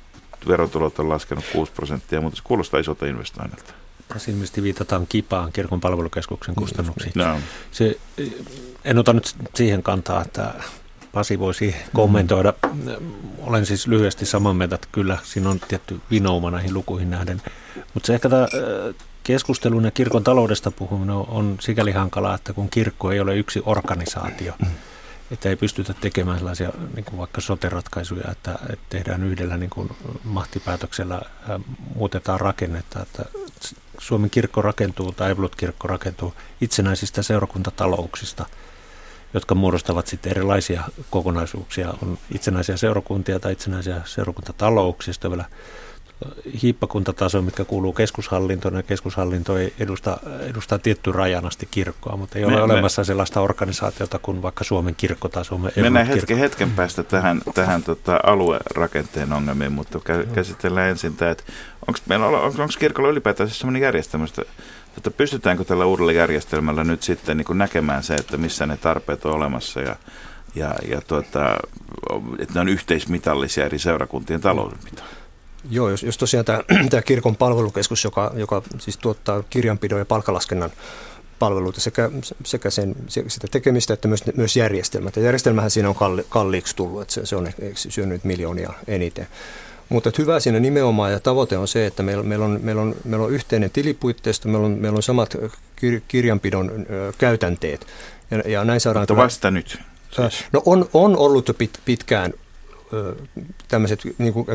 [0.48, 3.72] verotulot on laskenut 6 prosenttia, mutta se kuulostaa isolta investoinnilta.
[4.08, 7.12] Tässä ilmeisesti viitataan kipaan kirkon palvelukeskuksen kustannuksiin.
[7.14, 7.38] No.
[7.70, 7.98] Se,
[8.84, 10.54] en ota nyt siihen kantaa, että
[11.12, 12.54] Pasi voisi kommentoida.
[13.38, 17.42] Olen siis lyhyesti samaa mieltä, että kyllä siinä on tietty vinouma näihin lukuihin nähden.
[17.94, 18.46] Mutta se ehkä tämä
[19.22, 24.52] keskustelun ja kirkon taloudesta puhuminen on sikäli hankalaa, että kun kirkko ei ole yksi organisaatio,
[25.30, 29.90] että ei pystytä tekemään sellaisia niin kuin vaikka sote-ratkaisuja, että, että tehdään yhdellä niin kuin
[30.24, 31.60] mahtipäätöksellä, ää,
[31.94, 33.02] muutetaan rakennetta.
[33.02, 33.24] Että
[33.98, 38.46] Suomen kirkko rakentuu tai Evolut-kirkko rakentuu itsenäisistä seurakuntatalouksista,
[39.34, 41.94] jotka muodostavat sitten erilaisia kokonaisuuksia.
[42.02, 45.44] On itsenäisiä seurakuntia tai itsenäisiä seurakuntatalouksista vielä
[46.62, 52.46] hiippakuntataso, mitkä kuuluu keskushallintoon, ja keskushallinto ei edusta, edustaa tietty rajan asti kirkkoa, mutta ei
[52.46, 55.58] me, ole me, olemassa sellaista organisaatiota kuin vaikka Suomen kirkkotaso.
[55.58, 60.00] Me mennään hetken, hetken päästä tähän, tähän tota, aluerakenteen ongelmiin, mutta
[60.34, 61.44] käsitellään ensin tämä, että
[61.86, 64.26] onko, meillä, onko, onko kirkolla ylipäätään siis sellainen järjestelmä,
[64.96, 69.32] että pystytäänkö tällä uudella järjestelmällä nyt sitten niin näkemään se, että missä ne tarpeet on
[69.32, 69.96] olemassa ja
[70.54, 71.56] ja, ja tuota,
[72.38, 75.08] että ne on yhteismitallisia eri seurakuntien taloudenpitoon.
[75.70, 80.70] Joo, jos, jos tosiaan tämä, tämä kirkon palvelukeskus, joka, joka siis tuottaa kirjanpidon ja palkalaskennan
[81.38, 82.10] palveluita sekä,
[82.44, 85.16] sekä sen, sitä tekemistä että myös, myös järjestelmät.
[85.16, 89.26] Ja järjestelmähän siinä on kalli, kalliiksi tullut, että se, se on syönyt miljoonia eniten.
[89.92, 93.26] Mutta hyvä siinä nimenomaan ja tavoite on se, että meillä, meillä, on, meillä, on, meillä
[93.26, 95.36] on yhteinen tilipuitteisto, meillä on, meillä on samat
[95.76, 97.86] kir, kirjanpidon ö, käytänteet.
[98.30, 99.02] Ja, ja näin saadaan...
[99.02, 99.78] Mutta vasta nyt.
[100.10, 100.44] Siis.
[100.52, 102.32] No on, on ollut jo pit, pitkään
[103.68, 104.46] tämmöiset niin kuin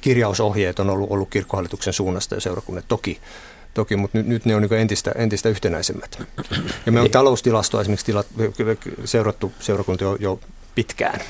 [0.00, 3.20] kirjausohjeet on ollut, ollut kirkkohallituksen suunnasta ja seurakunnat toki
[3.74, 6.22] toki mutta nyt, nyt ne on niin entistä, entistä yhtenäisemmät.
[6.86, 8.26] Ja me on taloustilastoa esimerkiksi tilat,
[9.04, 10.40] seurattu seurakuntia jo, jo
[10.74, 11.20] pitkään.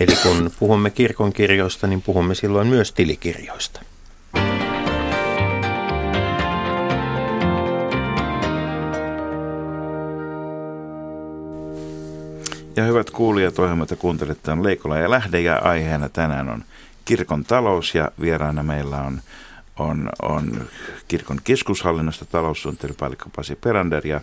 [0.00, 3.80] Eli kun puhumme kirkon kirjoista, niin puhumme silloin myös tilikirjoista.
[12.76, 16.64] Ja hyvät kuulijat, ohjelmat ja kuuntelette on Leikola ja Lähde ja aiheena tänään on
[17.04, 19.20] kirkon talous ja vieraana meillä on,
[19.78, 20.68] on, on
[21.08, 24.20] kirkon keskushallinnosta taloussuunnittelupäällikkö Pasi Perander ja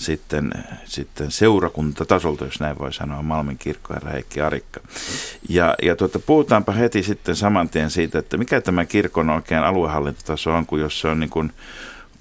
[0.00, 0.52] sitten,
[0.84, 4.80] sitten seurakuntatasolta, jos näin voi sanoa, Malmin kirkkoherra Heikki Arikka.
[5.48, 10.52] Ja, ja tuota, puhutaanpa heti sitten saman tien siitä, että mikä tämä kirkon oikein aluehallintotaso
[10.52, 11.52] on, kun jos se on niin kuin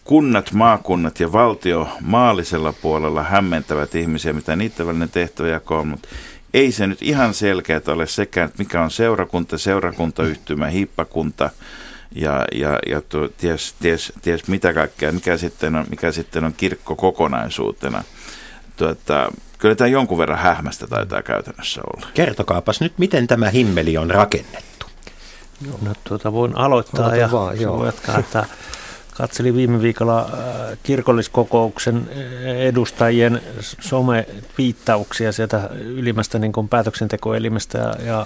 [0.03, 6.07] kunnat, maakunnat ja valtio maallisella puolella hämmentävät ihmisiä, mitä niiden välinen tehtäväjako on, mutta
[6.53, 11.49] ei se nyt ihan selkeää ole sekään, että mikä on seurakunta, seurakuntayhtymä, hiippakunta
[12.15, 16.53] ja, ja, ja tuo, ties, ties, ties mitä kaikkea, mikä sitten on, mikä sitten on
[16.53, 18.03] kirkko kokonaisuutena.
[18.77, 22.07] Tuota, kyllä tämä jonkun verran hähmästä taitaa käytännössä olla.
[22.13, 24.85] Kertokaapas nyt, miten tämä himmeli on rakennettu.
[25.81, 27.85] No, tuota, voin aloittaa Aloita ja vaan, joo.
[27.85, 28.45] jatkaa, että
[29.17, 38.25] Katselin viime viikolla äh, kirkolliskokouksen äh, edustajien some-viittauksia sieltä ylimmästä niin kuin päätöksentekoelimestä ja, ja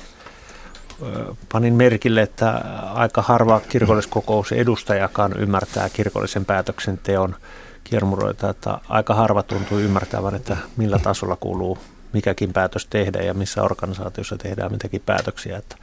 [1.52, 2.52] panin merkille, että
[2.94, 7.36] aika harva kirkolliskokouksen edustajakaan ymmärtää kirkollisen päätöksenteon
[7.84, 11.78] kiermuroita, että aika harva tuntuu ymmärtävän, että millä tasolla kuuluu
[12.14, 15.58] mikäkin päätös tehdä ja missä organisaatiossa tehdään mitäkin päätöksiä.
[15.58, 15.76] Että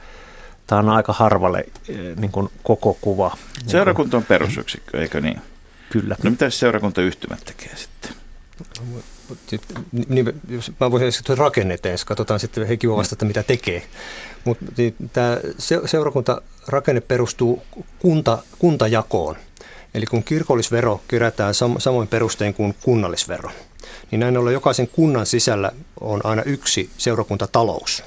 [0.67, 3.37] tämä on aika harvalle eh, niin kuin koko kuva.
[3.67, 5.41] Seurakunta on perusyksikkö, eikö niin?
[5.89, 6.15] Kyllä.
[6.23, 8.11] No mitä seurakuntayhtymät tekee sitten?
[10.07, 13.83] Niin, jos mä voisin esittää rakenneteen, katsotaan sitten Heikki voi vastata, mitä tekee.
[14.45, 15.37] Mutta niin, tämä
[15.85, 17.63] seurakuntarakenne perustuu
[17.99, 19.35] kunta, kuntajakoon.
[19.93, 23.51] Eli kun kirkollisvero kerätään sam- samoin perustein kuin kunnallisvero,
[24.11, 28.03] niin näin ollen jokaisen kunnan sisällä on aina yksi seurakuntatalous.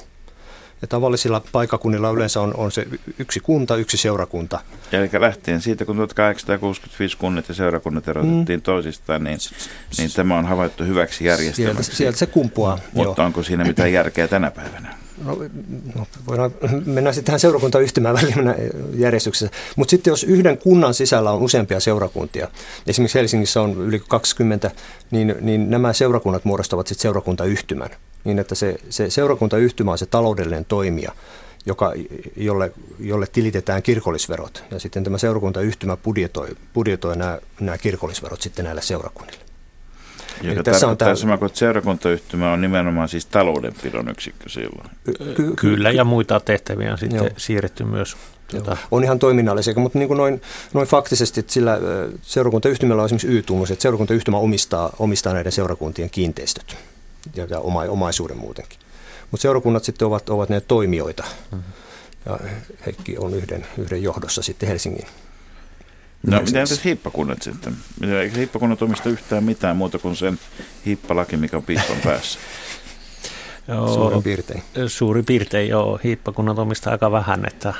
[0.82, 2.86] Ja tavallisilla paikakunnilla yleensä on, on se
[3.18, 4.60] yksi kunta, yksi seurakunta.
[4.92, 8.62] Eli lähtien siitä, kun 1865 kunnat ja seurakunnat erotettiin mm.
[8.62, 9.38] toisistaan, niin,
[9.98, 11.82] niin tämä on havaittu hyväksi järjestelmäksi.
[11.82, 12.78] Sieltä, sieltä se kumpuaa.
[12.92, 13.26] Mutta joo.
[13.26, 15.03] onko siinä mitään järkeä tänä päivänä?
[15.24, 15.38] No,
[15.94, 16.50] no voidaan,
[16.86, 18.54] mennään sitten tähän seurakuntayhtymään väliin
[18.94, 19.56] järjestyksessä.
[19.76, 22.48] Mutta sitten jos yhden kunnan sisällä on useampia seurakuntia,
[22.86, 24.70] esimerkiksi Helsingissä on yli 20,
[25.10, 27.90] niin, niin nämä seurakunnat muodostavat sitten seurakuntayhtymän
[28.24, 31.12] niin että se, se seurakuntayhtymä on se taloudellinen toimija,
[31.66, 31.92] joka,
[32.36, 34.64] jolle, jolle tilitetään kirkollisverot.
[34.70, 39.44] Ja sitten tämä seurakuntayhtymä budjetoi, budjetoi nämä, nämä kirkollisverot sitten näille seurakunnille.
[40.42, 41.14] Joka tässä on tämä...
[41.14, 44.90] sama kuin seurakuntayhtymä on nimenomaan siis taloudenpidon yksikkö silloin.
[45.34, 47.28] Ky- kyllä, ja muita tehtäviä on sitten Joo.
[47.36, 48.16] siirretty myös.
[48.48, 48.76] Tuota.
[48.90, 50.42] On ihan toiminnallisia, mutta niin kuin noin,
[50.74, 51.78] noin faktisesti, että sillä
[52.22, 56.76] seurakuntayhtymällä on esimerkiksi Y-tunnus, että seurakuntayhtymä omistaa, omistaa näiden seurakuntien kiinteistöt
[57.34, 58.78] ja, ja oma, omaisuuden muutenkin.
[59.30, 61.24] Mutta seurakunnat sitten ovat, ovat ne toimijoita.
[61.52, 61.72] Mm-hmm.
[62.26, 62.38] Ja
[62.86, 65.06] Heikki on yhden, yhden johdossa sitten Helsingin.
[66.26, 67.76] No miten entäs hiippakunnat sitten?
[68.20, 70.38] Eikö hiippakunnat omista yhtään mitään muuta kuin sen
[70.86, 72.38] hiippalaki, mikä on piispan päässä?
[73.68, 74.62] Joo, suurin piirtein.
[74.86, 76.00] Suurin piirtein, joo.
[76.04, 77.74] Hiippakunnat omistaa aika vähän, että,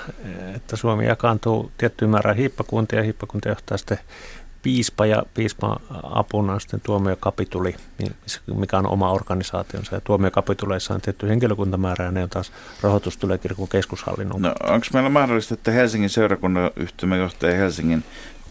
[0.55, 3.99] että Suomi jakaantuu tiettyyn määrään hiippakuntia ja hiippakuntia johtaa sitten
[4.65, 7.77] piispa ja piispan apuna sitten tuomiokapituli,
[8.57, 9.95] mikä on oma organisaationsa.
[9.95, 12.53] Ja tuomiokapituleissa on tietty henkilökuntamäärä ja ne on taas
[12.83, 14.43] rahoitus tulee kirkon keskushallinnon.
[14.43, 18.05] No, onko meillä mahdollista, että Helsingin seurakunnan yhtymäjohtaja ja Helsingin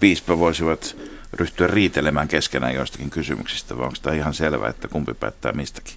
[0.04, 0.96] piispa voisivat
[1.34, 5.94] ryhtyä riitelemään keskenään joistakin kysymyksistä, vai onko tämä ihan selvää, että kumpi päättää mistäkin?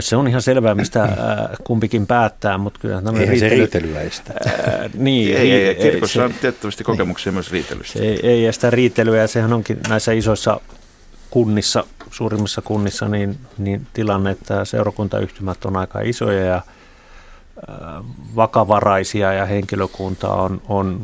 [0.00, 1.08] Se on ihan selvää, mistä
[1.64, 4.34] kumpikin päättää, mutta kyllä tämä Eihän riitely, se riitelyä estä.
[4.94, 7.98] niin, ei, ei, ei, kirkossa ei, on tiettävästi kokemuksia niin, myös riitelystä.
[7.98, 10.60] Ei, ei estä riitelyä ja sehän onkin näissä isoissa
[11.30, 16.62] kunnissa, suurimmissa kunnissa, niin, niin tilanne, että seurakuntayhtymät on aika isoja ja
[18.36, 21.00] vakavaraisia ja henkilökunta on, on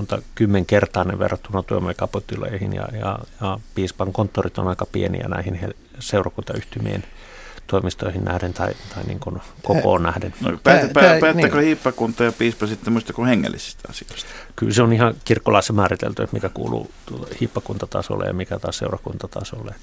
[0.00, 7.04] monta kymmenkertainen verrattuna työmekapotileihin ja, ja, ja piispan konttorit on aika pieniä näihin seurakuntayhtymien
[7.66, 10.34] toimistoihin nähden tai, tai niin kuin kokoon nähden.
[10.40, 11.64] No, päätä, pää, päättääkö niin.
[11.64, 14.30] hiippakunta ja piispa sitten muista kuin hengellisistä asioista?
[14.56, 16.90] Kyllä se on ihan kirkkolaissa määritelty, että mikä kuuluu
[17.40, 19.74] hiippakuntatasolle ja mikä taas seurakuntatasolle.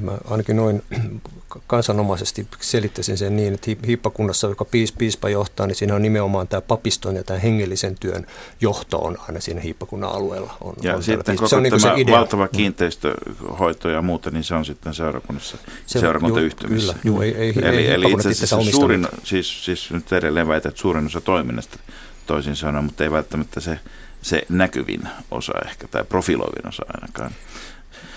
[0.00, 0.82] Mä ainakin noin
[1.66, 6.60] kansanomaisesti selittäisin sen niin, että hiippakunnassa, joka piis, piispa johtaa, niin siinä on nimenomaan tämä
[6.60, 8.26] papiston ja tämä hengellisen työn
[8.60, 10.56] johto on aina siinä hiippakunnan alueella.
[10.60, 14.54] On, ja on sitten koko se on tämä niin valtava kiinteistöhoito ja muuta, niin se
[14.54, 16.92] on sitten seurakunnassa, se, seurakuntayhtymissä.
[16.92, 20.70] Kyllä, juu, ei, ei, eli, ei eli itse asiassa suurin, siis, siis nyt edelleen väitän,
[20.70, 21.78] että suurin osa toiminnasta
[22.26, 23.78] toisin sanoen, mutta ei välttämättä se
[24.22, 27.30] se näkyvin osa ehkä, tai profiloivin osa ainakaan.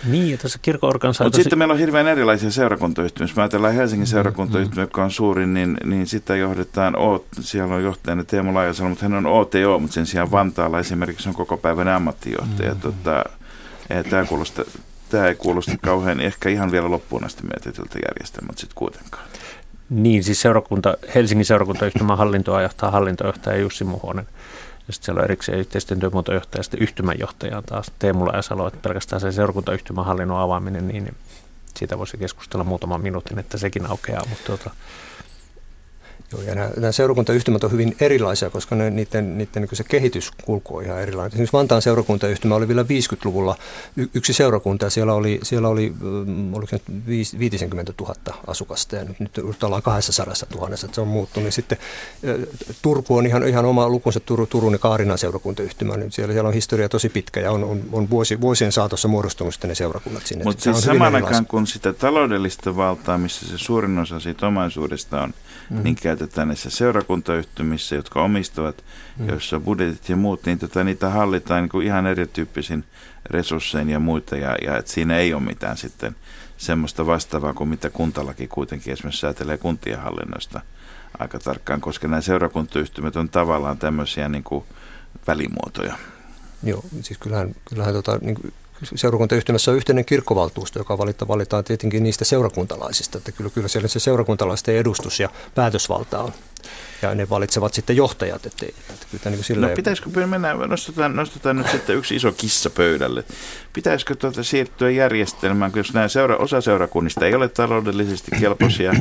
[0.05, 1.23] Niin, ja tässä kirkko-organisaatiossa...
[1.23, 3.23] Mutta sitten meillä on hirveän erilaisia seurakuntayhtymiä.
[3.23, 6.95] Jos me ajatellaan Helsingin seurakuntayhtymä, joka on suurin, niin, niin sitä johdetaan,
[7.39, 11.35] siellä on johtajana Teemu Laajasalo, mutta hän on OTO, mutta sen sijaan Vantaalla esimerkiksi on
[11.35, 12.73] koko päivän ammattijohtaja.
[12.73, 12.81] Mm-hmm.
[12.81, 13.23] Tota,
[14.09, 14.65] tämä, kuulosta,
[15.09, 19.23] tämä ei kuulosta kauhean, ehkä ihan vielä loppuun asti mietityltä järjestelmältä sitten kuitenkaan.
[19.89, 24.27] Niin, siis seurakunta, Helsingin seurakuntayhtymän hallintoa johtaa hallintojohtaja Jussi Muhonen.
[24.87, 28.79] Ja sitten siellä on erikseen yhteisten työmuotojohtaja ja sitten yhtymänjohtaja on taas Teemu Laajasalo, että
[28.81, 31.15] pelkästään se seurakuntayhtymän hallinnon avaaminen, niin, niin
[31.77, 34.25] siitä voisi keskustella muutaman minuutin, että sekin aukeaa.
[34.29, 34.69] Mutta tuota,
[36.31, 40.77] Joo, ja nämä, nämä seurakuntayhtymät on hyvin erilaisia, koska ne, niiden, niiden niin se kehityskulku
[40.77, 41.31] on ihan erilainen.
[41.31, 43.55] Esimerkiksi Vantaan seurakuntayhtymä oli vielä 50-luvulla
[43.97, 46.83] y, yksi seurakunta ja siellä oli, siellä oli mm, oliko nyt
[47.39, 48.15] 50 000
[48.47, 51.53] asukasta ja nyt, nyt ollaan 200 000, että se on muuttunut.
[51.53, 51.77] Sitten
[52.81, 56.53] Turku on ihan, ihan oma lukunsa Tur, Turun ja Kaarinan seurakuntayhtymä, nyt siellä, siellä on
[56.53, 60.43] historia tosi pitkä ja on, on, on vuosi, vuosien saatossa muodostunut sitten ne seurakunnat sinne.
[60.43, 65.33] Mutta siis samaan aikaan kun sitä taloudellista valtaa, missä se suurin osa siitä omaisuudesta on,
[65.69, 65.83] mm.
[65.83, 68.83] niin käytetään näissä seurakuntayhtymissä, jotka omistavat,
[69.17, 69.27] mm.
[69.27, 72.83] joissa budjetit ja muut, niin tota, niitä hallitaan niin kuin ihan erityyppisin
[73.25, 76.15] resurssein ja muita, ja, ja et siinä ei ole mitään sitten
[76.57, 80.61] semmoista vastaavaa kuin mitä kuntalaki kuitenkin esimerkiksi säätelee kuntien hallinnosta
[81.19, 84.63] aika tarkkaan, koska nämä seurakuntayhtymät on tavallaan tämmöisiä niin kuin
[85.27, 85.97] välimuotoja.
[86.63, 88.53] Joo, siis kyllähän, kyllähän tota, niin kuin
[88.95, 93.17] seurakuntayhtymässä on yhteinen kirkkovaltuusto, joka valitaan, valitaan tietenkin niistä seurakuntalaisista.
[93.17, 96.31] Että kyllä, kyllä siellä se seurakuntalaisten edustus ja päätösvalta on.
[97.01, 98.45] Ja ne valitsevat sitten johtajat.
[98.45, 99.69] Että, että kyllä niin silleen...
[99.69, 103.23] No pitäisikö mennä, nostetaan, nostetaan nyt sitten yksi iso kissa pöydälle.
[103.73, 108.93] Pitäisikö tuota siirtyä järjestelmään, jos nämä seura, osa seurakunnista ei ole taloudellisesti kelpoisia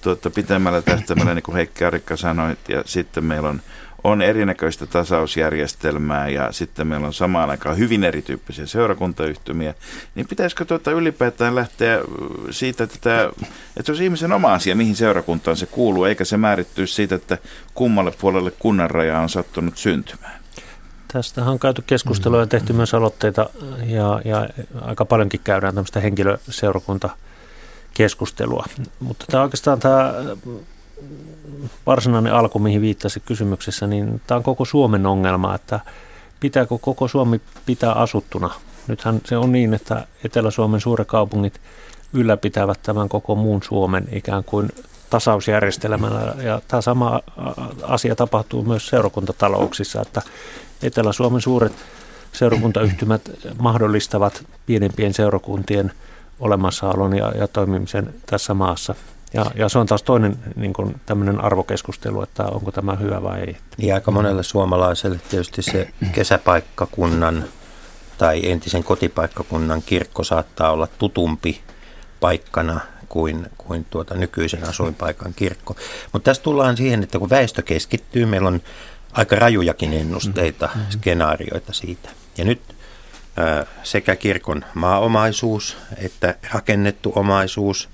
[0.00, 3.62] tuota, pitemmällä tähtäimellä, niin kuin Heikki Arikka sanoi, ja sitten meillä on
[4.04, 9.74] on erinäköistä tasausjärjestelmää ja sitten meillä on samaan aikaan hyvin erityyppisiä seurakuntayhtymiä,
[10.14, 11.98] niin pitäisikö tuota ylipäätään lähteä
[12.50, 13.22] siitä, että, tämä,
[13.76, 17.38] että se olisi ihmisen oma asia, mihin seurakuntaan se kuuluu, eikä se määrittyisi siitä, että
[17.74, 20.42] kummalle puolelle kunnan raja on sattunut syntymään.
[21.12, 23.50] Tästä on käyty keskustelua ja tehty myös aloitteita
[23.86, 24.48] ja, ja
[24.80, 27.10] aika paljonkin käydään tämmöistä henkilöseurakunta
[27.94, 28.66] keskustelua.
[29.00, 30.14] Mutta tämä oikeastaan tämä
[31.86, 35.80] varsinainen alku, mihin viittasi kysymyksessä, niin tämä on koko Suomen ongelma, että
[36.40, 38.50] pitääkö koko Suomi pitää asuttuna.
[38.88, 41.60] Nythän se on niin, että Etelä-Suomen suuret kaupungit
[42.12, 44.68] ylläpitävät tämän koko muun Suomen ikään kuin
[45.10, 46.34] tasausjärjestelmällä.
[46.42, 47.20] Ja tämä sama
[47.82, 50.22] asia tapahtuu myös seurakuntatalouksissa, että
[50.82, 51.72] Etelä-Suomen suuret
[52.32, 55.92] seurakuntayhtymät mahdollistavat pienempien seurakuntien
[56.40, 58.94] olemassaolon ja, ja toimimisen tässä maassa.
[59.34, 63.40] Ja, ja se on taas toinen niin kuin tämmöinen arvokeskustelu, että onko tämä hyvä vai
[63.40, 63.56] ei.
[63.76, 67.44] Niin aika monelle suomalaiselle tietysti se kesäpaikkakunnan
[68.18, 71.60] tai entisen kotipaikkakunnan kirkko saattaa olla tutumpi
[72.20, 75.76] paikkana kuin, kuin tuota nykyisen asuinpaikan kirkko.
[76.12, 78.60] Mutta tässä tullaan siihen, että kun väestö keskittyy, meillä on
[79.12, 80.90] aika rajujakin ennusteita, mm-hmm.
[80.90, 82.08] skenaarioita siitä.
[82.38, 82.60] Ja nyt
[83.82, 87.88] sekä kirkon maaomaisuus että rakennettu omaisuus–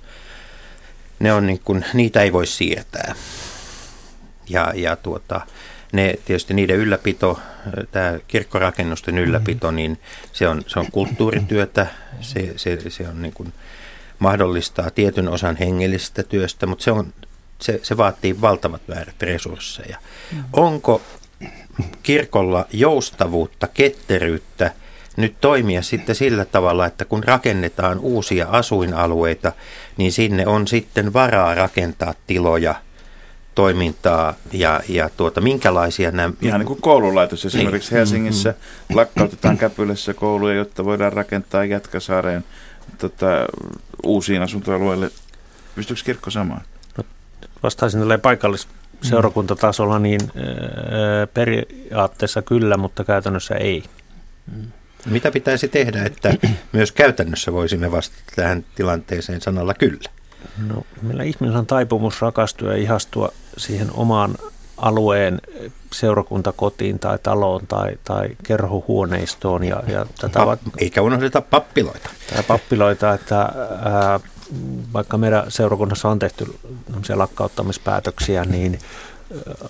[1.19, 3.15] ne on niin kuin, niitä ei voi siirtää.
[4.49, 5.41] Ja, ja tuota,
[5.93, 7.41] ne, tietysti niiden ylläpito,
[7.91, 9.29] tämä kirkkorakennusten mm-hmm.
[9.29, 10.01] ylläpito, niin
[10.33, 11.87] se on, se on kulttuurityötä,
[12.21, 13.53] se, se, se on niin kuin,
[14.19, 17.13] mahdollistaa tietyn osan hengellisestä työstä, mutta se, on,
[17.59, 19.99] se, se vaatii valtavat määrät resursseja.
[20.33, 20.45] Mm.
[20.53, 21.03] Onko
[22.03, 24.73] kirkolla joustavuutta, ketteryyttä–
[25.19, 29.53] nyt toimia sitten sillä tavalla, että kun rakennetaan uusia asuinalueita,
[29.97, 32.75] niin sinne on sitten varaa rakentaa tiloja,
[33.55, 36.35] toimintaa ja, ja tuota, minkälaisia nämä...
[36.43, 37.97] Ihan niin kuin koululaitos esimerkiksi niin.
[37.97, 38.97] Helsingissä mm-hmm.
[38.97, 42.45] lakkautetaan Käpylässä kouluja, jotta voidaan rakentaa Jätkäsaareen
[42.99, 43.27] tota,
[44.03, 45.11] uusiin asuntoalueille.
[45.75, 46.63] Pystyykö kirkko samaan?
[46.99, 47.05] No,
[47.63, 50.21] vastaisin tällä paikallisseurakuntatasolla, niin
[51.35, 53.85] periaatteessa kyllä, mutta käytännössä ei.
[54.57, 54.73] Mm.
[55.07, 56.35] Mitä pitäisi tehdä, että
[56.73, 60.11] myös käytännössä voisimme vastata tähän tilanteeseen sanalla kyllä?
[60.69, 64.35] No, meillä ihmisellä on taipumus rakastua ja ihastua siihen omaan
[64.77, 65.41] alueen
[65.93, 69.65] seurakuntakotiin tai taloon tai, tai kerhohuoneistoon.
[69.65, 72.11] Ja, ja tätä Pap, eikä unohdeta pappiloita.
[72.35, 74.21] Tai pappiloita, että ää,
[74.93, 76.55] vaikka meidän seurakunnassa on tehty
[77.15, 78.79] lakkauttamispäätöksiä, niin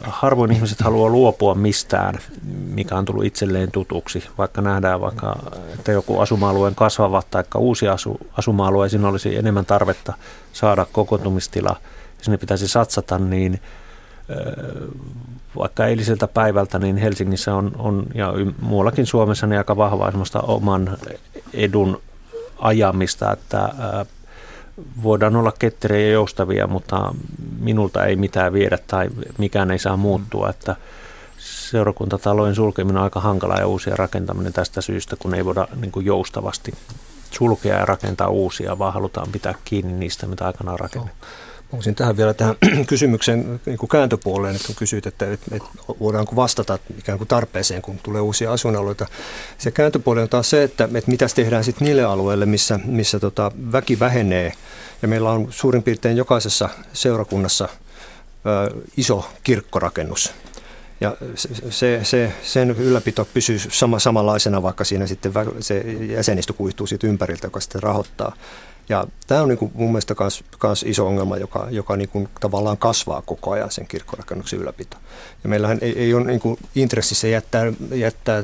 [0.03, 2.15] harvoin ihmiset haluaa luopua mistään,
[2.75, 4.25] mikä on tullut itselleen tutuksi.
[4.39, 5.37] Vaikka nähdään vaikka,
[5.75, 10.15] että joku asuma-alueen kasvava tai uusi asu, asuma-alueisiin olisi enemmän tarvetta
[10.53, 11.77] saada kokoontumistila,
[12.23, 13.61] sinne pitäisi satsata, niin
[15.59, 20.99] vaikka eiliseltä päivältä, niin Helsingissä on, on ja muuallakin Suomessa niin aika vahvaa oman
[21.53, 22.01] edun
[22.59, 23.69] ajamista, että
[25.03, 27.15] voidaan olla ketteriä ja joustavia, mutta
[27.61, 29.09] minulta ei mitään viedä tai
[29.39, 30.77] mikään ei saa muuttua, että
[31.39, 36.07] seurakuntatalojen sulkeminen on aika hankala ja uusia rakentaminen tästä syystä, kun ei voida niin kuin
[36.07, 36.73] joustavasti
[37.31, 41.27] sulkea ja rakentaa uusia, vaan halutaan pitää kiinni niistä, mitä aikanaan rakennettu.
[41.73, 42.57] Voisin tähän vielä tähän
[42.87, 45.69] kysymyksen niin kuin kääntöpuoleen, että kun kysyit, että, että, että
[46.01, 49.07] voidaanko vastata ikään kuin tarpeeseen, kun tulee uusia asuinalueita.
[49.59, 53.53] Se kääntöpuoli on taas se, että, että mitä tehdään sitten niille alueille, missä, missä tota
[53.73, 54.53] väki vähenee.
[55.03, 57.69] Ja meillä on suurin piirtein jokaisessa seurakunnassa
[58.47, 60.33] ö, iso kirkkorakennus.
[61.01, 61.17] Ja
[61.71, 67.47] se, se, sen ylläpito pysyy sama, samanlaisena, vaikka siinä sitten se jäsenistö kuihtuu siitä ympäriltä,
[67.47, 68.37] joka sitten rahoittaa.
[68.89, 70.15] Ja tämä on niin kuin mun mielestä
[70.63, 74.97] myös iso ongelma, joka, joka niin kuin tavallaan kasvaa koko ajan sen kirkkorakennuksen ylläpito.
[75.45, 78.43] Ja meillähän ei, ei ole niin kuin intressissä jättää, jättää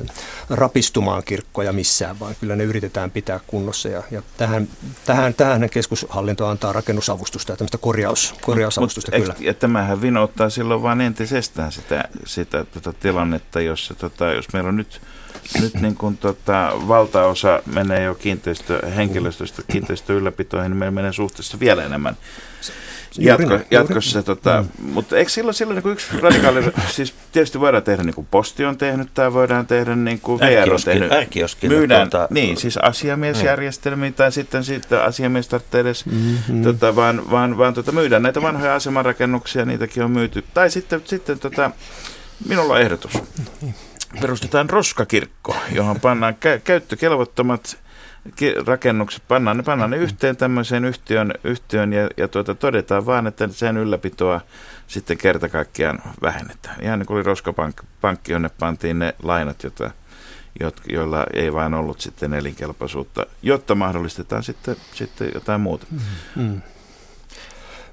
[0.49, 3.89] rapistumaan kirkkoja missään, vaan kyllä ne yritetään pitää kunnossa.
[3.89, 4.67] Ja, ja tähän,
[5.05, 9.35] tähän, tähän keskushallinto antaa rakennusavustusta ja tämmöistä korjaus, korjausavustusta Mut, kyllä.
[9.39, 14.75] Ja tämähän vinouttaa silloin vain entisestään sitä, sitä tota tilannetta, jossa tota, jos meillä on
[14.75, 15.01] nyt
[15.61, 21.59] nyt niin kun tota, valtaosa menee jo kiinteistö, henkilöstöstä kiinteistö ylläpitoihin, niin meillä menee suhteessa
[21.59, 22.17] vielä enemmän
[23.19, 24.23] Jatko, jatkossa.
[24.23, 24.91] Tota, mm.
[24.91, 28.77] Mutta eikö silloin, silloin niin yksi radikaali, siis tietysti voidaan tehdä niin kuin Posti on
[28.77, 31.11] tehnyt tai voidaan tehdä niin kuin VR on tehnyt.
[31.67, 36.63] Myydään, tuota, niin, siis asiamiesjärjestelmiä tai sitten, sitten asiamies tarvitsee edes, mm-hmm.
[36.63, 40.43] tota, vaan, vaan, vaan tota, myydään näitä vanhoja asemarakennuksia, niitäkin on myyty.
[40.53, 41.71] Tai sitten, sitten tota,
[42.47, 43.13] minulla on ehdotus.
[43.61, 43.75] Niin
[44.21, 47.77] perustetaan roskakirkko, johon pannaan kä- käyttökelvottomat
[48.67, 53.47] rakennukset, pannaan ne, pannaan ne yhteen tämmöiseen yhtiön, yhtiön ja, ja tuota, todetaan vaan, että
[53.51, 54.41] sen ylläpitoa
[54.87, 56.83] sitten kerta kaikkiaan vähennetään.
[56.83, 59.91] Ihan niin kuin oli roskapankki, jonne pantiin ne lainat, jota,
[60.89, 65.85] joilla ei vain ollut sitten elinkelpoisuutta, jotta mahdollistetaan sitten, sitten jotain muuta.
[66.35, 66.61] Mm.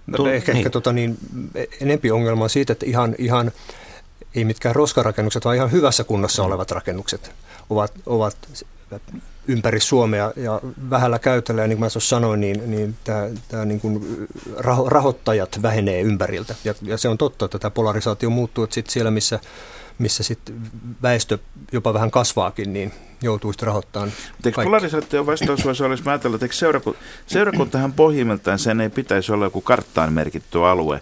[0.06, 0.58] No, ehkä, niin.
[0.58, 1.18] ehkä tota niin,
[1.80, 3.52] enempi ongelma on siitä, että ihan, ihan
[4.34, 6.46] ei mitkään roskarakennukset, vaan ihan hyvässä kunnossa mm.
[6.46, 7.32] olevat rakennukset
[7.70, 8.36] ovat, ovat
[9.48, 10.60] ympäri Suomea ja
[10.90, 14.26] vähällä käytöllä, ja niin kuin mä sanoin, niin, niin tämä, tämä niin kuin
[14.56, 16.54] raho, rahoittajat vähenee ympäriltä.
[16.64, 19.40] Ja, ja se on totta, että tämä polarisaatio muuttuu, että sit siellä, missä,
[19.98, 20.54] missä sit
[21.02, 21.38] väestö
[21.72, 24.12] jopa vähän kasvaakin, niin joutuu sitten rahoittamaan
[24.44, 29.44] Eikö polarisaation vastaus olla, jos mä ajattelen, että seurakunta, seurakuntahan pohjimmiltaan sen ei pitäisi olla
[29.44, 31.00] joku karttaan merkitty alue,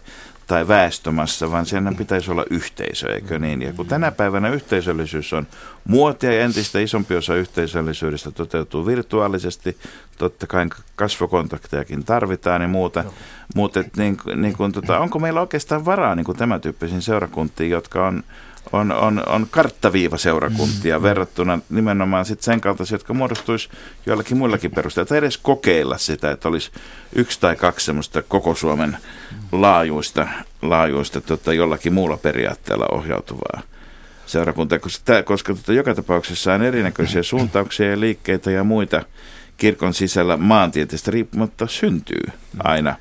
[0.50, 3.62] tai väestömassa, vaan sen pitäisi olla yhteisö, eikö niin?
[3.62, 5.46] Ja kun tänä päivänä yhteisöllisyys on
[5.88, 9.76] muotia ja entistä isompi osa yhteisöllisyydestä toteutuu virtuaalisesti,
[10.18, 13.12] totta kai kasvokontaktejakin tarvitaan ja muuta, no.
[13.54, 18.24] mutta niin, niin kun, tota, onko meillä oikeastaan varaa niin tämän tyyppisiin seurakuntiin, jotka on
[18.72, 21.02] on, on, on karttaviivaseurakuntia mm.
[21.02, 23.68] verrattuna nimenomaan sit sen kaltaisia, jotka muodostuisi
[24.06, 25.08] joillakin muillakin perusteilla.
[25.08, 26.70] Tai edes kokeilla sitä, että olisi
[27.14, 28.96] yksi tai kaksi semmoista koko Suomen
[29.52, 30.28] laajuista,
[30.62, 33.60] laajuista tota, jollakin muulla periaatteella ohjautuvaa
[34.26, 39.02] seurakuntaa, koska, koska tota, joka tapauksessa on erinäköisiä suuntauksia ja liikkeitä ja muita
[39.56, 42.22] kirkon sisällä maantieteestä riippumatta syntyy
[42.58, 42.96] aina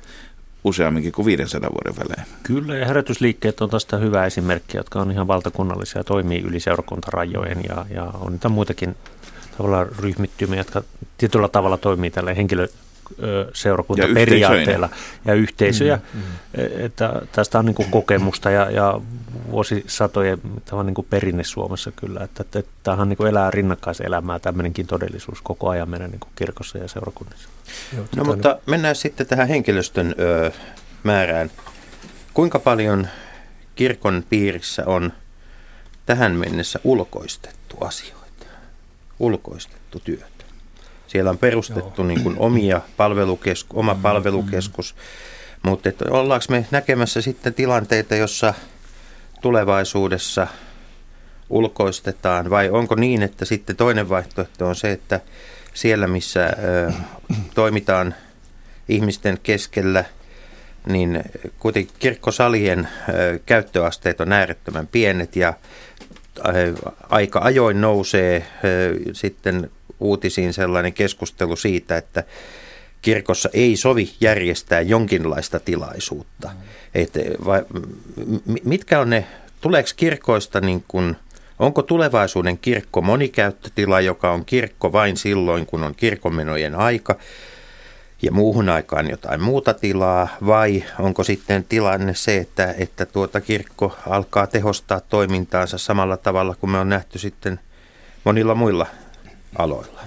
[0.64, 2.28] useamminkin kuin 500 vuoden välein.
[2.42, 7.86] Kyllä, ja herätysliikkeet on tästä hyvä esimerkki, jotka on ihan valtakunnallisia toimii yli seurakuntarajojen, ja,
[7.94, 8.96] ja on niitä muitakin
[9.58, 10.82] tavallaan ryhmittymiä, jotka
[11.18, 12.68] tietyllä tavalla toimii tällä henkilö,
[13.52, 14.88] seurakuntaperiaatteella
[15.24, 15.96] ja yhteisöjä.
[16.14, 16.26] Mm, mm.
[16.84, 19.00] Että tästä on niin kuin kokemusta ja, ja
[19.50, 20.38] vuosisatojen
[20.84, 22.20] niin kuin perinne Suomessa kyllä.
[22.24, 26.32] Että, että, että tämähän niin kuin elää rinnakkaiselämää tämmöinenkin todellisuus koko ajan meidän niin kuin
[26.36, 27.48] kirkossa ja seurakunnissa.
[27.96, 30.50] Joo, no mutta mennään sitten tähän henkilöstön ö,
[31.02, 31.50] määrään.
[32.34, 33.08] Kuinka paljon
[33.74, 35.12] kirkon piirissä on
[36.06, 38.46] tähän mennessä ulkoistettu asioita,
[39.18, 40.29] ulkoistettu työtä?
[41.10, 45.70] Siellä on perustettu niin kuin omia palvelukesku, oma mm, palvelukeskus, mm.
[45.70, 48.54] mutta että ollaanko me näkemässä sitten tilanteita, jossa
[49.40, 50.46] tulevaisuudessa
[51.48, 52.50] ulkoistetaan?
[52.50, 55.20] Vai onko niin, että sitten toinen vaihtoehto on se, että
[55.74, 56.92] siellä missä ö,
[57.54, 58.14] toimitaan
[58.88, 60.04] ihmisten keskellä,
[60.86, 61.24] niin
[61.58, 65.54] kuitenkin kirkkosalien ö, käyttöasteet on äärettömän pienet ja
[67.08, 69.70] aika ajoin nousee ö, sitten
[70.00, 72.24] uutisiin sellainen keskustelu siitä, että
[73.02, 76.50] kirkossa ei sovi järjestää jonkinlaista tilaisuutta.
[76.94, 77.12] Et,
[77.44, 77.62] vai,
[78.64, 79.26] mitkä on ne,
[79.60, 81.16] tuleeko kirkoista niin kuin,
[81.58, 87.16] onko tulevaisuuden kirkko monikäyttötila, joka on kirkko vain silloin, kun on kirkonmenojen aika,
[88.22, 93.96] ja muuhun aikaan jotain muuta tilaa, vai onko sitten tilanne se, että, että tuota kirkko
[94.06, 97.60] alkaa tehostaa toimintaansa samalla tavalla kuin me on nähty sitten
[98.24, 98.86] monilla muilla
[99.58, 100.00] aloilla?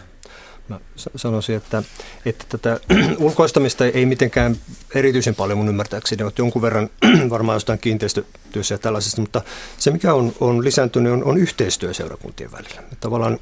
[0.69, 0.79] Mä
[1.15, 1.83] sanoisin, että,
[2.25, 2.79] että tätä
[3.17, 4.55] ulkoistamista ei mitenkään
[4.95, 6.89] erityisen paljon mun ymmärtääkseni, että jonkun verran
[7.29, 9.41] varmaan jostain kiinteistötyössä ja tällaisesta, mutta
[9.77, 12.83] se mikä on, on lisääntynyt on, on yhteistyö seurakuntien välillä.
[12.99, 13.39] Tavallaan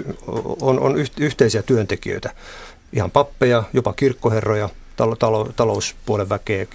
[0.60, 2.34] on, on yhteisiä työntekijöitä,
[2.92, 6.66] ihan pappeja, jopa kirkkoherroja, talo, talo, talouspuolen väkeä,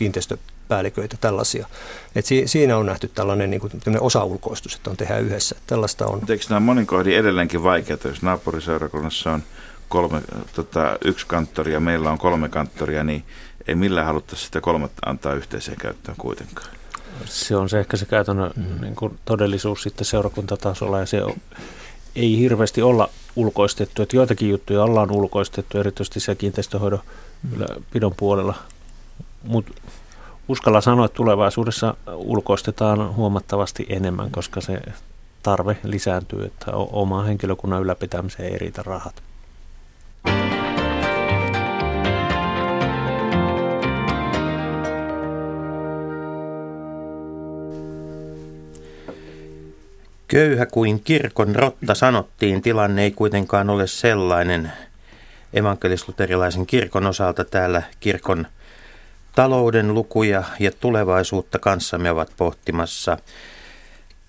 [0.69, 1.67] kiinteistöpäälliköitä, tällaisia.
[2.15, 5.55] Et si, siinä on nähty tällainen niin kuin, osa-ulkoistus, että on tehdä yhdessä.
[5.67, 6.21] Tällaista on.
[6.29, 9.43] Eikö nämä monin kohdin edelleenkin vaikeaa, jos naapuriseurakunnassa on
[9.89, 10.21] kolme,
[10.55, 13.23] tota, yksi kanttori ja meillä on kolme kanttoria, niin
[13.67, 16.67] ei millään haluttaisi sitä kolmatta antaa yhteiseen käyttöön kuitenkaan.
[17.25, 18.81] Se on se ehkä se käytännön mm.
[18.81, 21.33] niin kuin todellisuus sitten seurakuntatasolla ja se on,
[22.15, 24.01] ei hirveästi olla ulkoistettu.
[24.01, 26.99] Että joitakin juttuja ollaan ulkoistettu, erityisesti se kiinteistöhoidon
[27.91, 28.55] pidon puolella.
[29.43, 29.71] Mutta
[30.49, 34.81] uskalla sanoa, että tulevaisuudessa ulkoistetaan huomattavasti enemmän, koska se
[35.43, 39.23] tarve lisääntyy, että oma henkilökunnan ylläpitämiseen ei riitä rahat.
[50.27, 54.71] Köyhä kuin kirkon rotta sanottiin, tilanne ei kuitenkaan ole sellainen
[55.53, 58.47] evankelisluterilaisen kirkon osalta täällä kirkon
[59.39, 63.17] talouden lukuja ja tulevaisuutta kanssamme ovat pohtimassa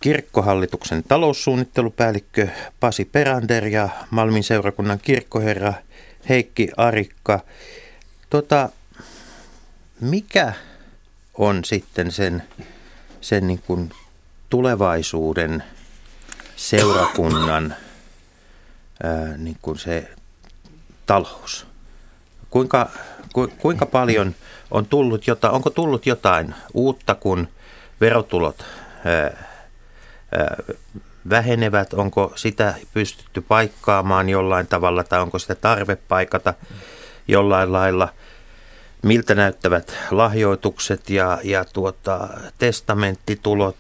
[0.01, 2.49] kirkkohallituksen taloussuunnittelupäällikkö
[2.81, 5.75] Pasi Perander ja Malmin seurakunnan kirkkoherra
[6.29, 7.41] Heikki Arikka.
[8.31, 8.69] Tota,
[10.01, 10.53] mikä
[11.35, 12.43] on sitten sen,
[13.21, 13.91] sen niin kuin
[14.51, 15.63] tulevaisuuden
[16.57, 17.75] seurakunnan
[19.03, 20.11] ää, niin kuin se
[21.07, 21.67] talous?
[22.51, 22.91] Kuinka,
[23.33, 24.35] ku, kuinka paljon
[24.71, 27.49] on tullut jotain, onko tullut jotain uutta, kun
[28.01, 28.65] verotulot
[29.05, 29.47] ää,
[30.39, 30.57] ää,
[31.31, 31.93] vähenevät?
[31.93, 36.55] Onko sitä pystytty paikkaamaan jollain tavalla tai onko sitä tarve paikata
[37.29, 38.09] jollain lailla?
[39.03, 43.77] Miltä näyttävät lahjoitukset ja, ja tuota, testamenttitulot?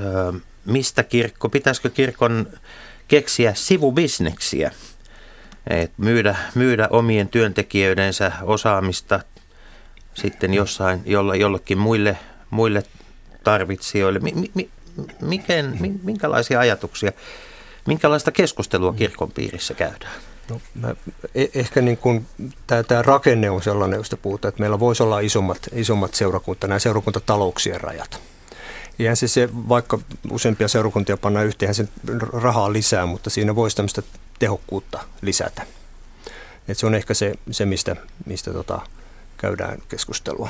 [0.00, 0.32] Ää,
[0.64, 2.46] mistä kirkko, pitäisikö kirkon
[3.08, 4.70] keksiä sivubisneksiä,
[5.66, 9.20] Et myydä, myydä omien työntekijöidensä osaamista
[10.14, 12.18] sitten jossain jolla, jollekin muille,
[12.50, 12.82] muille
[13.44, 14.18] tarvitsijoille.
[14.18, 14.70] Mi, mi,
[15.20, 17.12] miken, minkälaisia ajatuksia,
[17.86, 20.12] minkälaista keskustelua kirkon piirissä käydään?
[20.50, 20.94] No, mä,
[21.34, 22.26] e, ehkä niin kuin,
[22.66, 27.80] tämä, rakenne on sellainen, josta puhutaan, että meillä voisi olla isommat, isommat seurakunta, nämä seurakuntatalouksien
[27.80, 28.20] rajat.
[28.98, 29.98] Eihän se, se, vaikka
[30.30, 31.88] useampia seurakuntia pannaan yhteen, se
[32.32, 34.02] rahaa lisää, mutta siinä voisi tämmöistä
[34.38, 35.66] tehokkuutta lisätä.
[36.68, 37.96] Et se on ehkä se, se mistä,
[38.26, 38.80] mistä tota,
[39.42, 40.48] käydään keskustelua.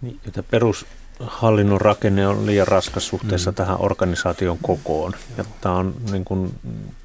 [0.00, 3.54] Niin, että perushallinnon rakenne on liian raskas suhteessa mm.
[3.54, 5.12] tähän organisaation kokoon.
[5.36, 6.54] Ja tämä on niin kuin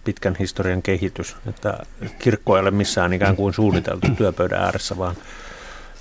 [0.04, 1.80] pitkän historian kehitys, että
[2.20, 5.16] kirkko ei ole missään ikään kuin suunniteltu työpöydän ääressä, vaan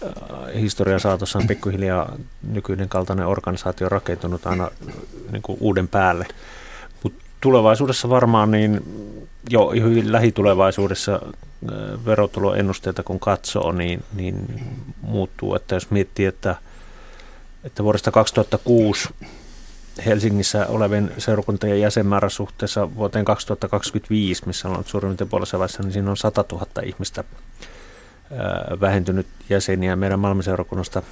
[0.05, 4.71] Äh, historian saatossa on pikkuhiljaa nykyinen kaltainen organisaatio rakentunut aina
[5.33, 6.27] niin kuin uuden päälle.
[7.45, 8.83] Tulevaisuudessa varmaan niin
[9.51, 14.63] jo hyvin lähitulevaisuudessa äh, verotuloennusteita kun katsoo, niin, niin
[15.01, 15.55] muuttuu.
[15.55, 16.57] Että jos miettii, että,
[17.65, 19.09] että vuodesta 2006
[20.07, 26.17] Helsingissä olevien seurakuntien jäsenmäärä suhteessa vuoteen 2025, missä on suurin puolessa vaiheessa, niin siinä on
[26.17, 27.25] 100 000 ihmistä
[28.81, 29.97] vähentynyt jäseniä.
[29.97, 31.03] Meidän Malmiseurakunnasta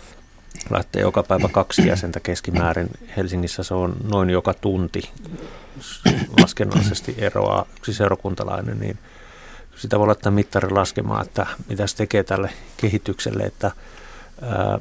[0.71, 2.89] lähtee joka päivä kaksi jäsentä keskimäärin.
[3.17, 5.03] Helsingissä se on noin joka tunti
[6.41, 8.99] laskennallisesti eroaa yksi seurakuntalainen, niin
[9.77, 13.71] sitä voi laittaa mittari laskemaan, että mitä se tekee tälle kehitykselle, että
[14.43, 14.79] ää,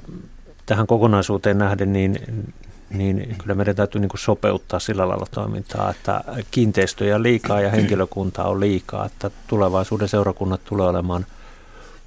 [0.65, 2.19] tähän kokonaisuuteen nähden, niin,
[2.89, 8.47] niin kyllä meidän täytyy niin kuin sopeuttaa sillä lailla toimintaa, että kiinteistöjä liikaa ja henkilökuntaa
[8.47, 11.25] on liikaa, että tulevaisuuden seurakunnat tulee olemaan–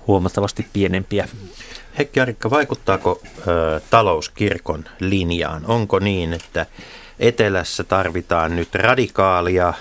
[0.07, 1.29] huomattavasti pienempiä.
[1.99, 5.67] Heikki Arikka, vaikuttaako ö, talouskirkon linjaan?
[5.67, 6.67] Onko niin, että
[7.19, 9.75] etelässä tarvitaan nyt radikaalia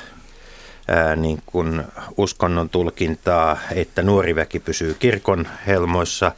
[0.87, 1.83] ää, niin kuin
[2.17, 6.31] uskonnon tulkintaa, että nuori väki pysyy kirkon helmoissa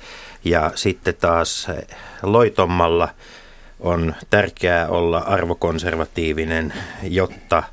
[0.44, 1.68] ja sitten taas
[2.24, 3.10] loitommalla
[3.80, 6.74] on tärkeää olla arvokonservatiivinen,
[7.04, 7.64] jotta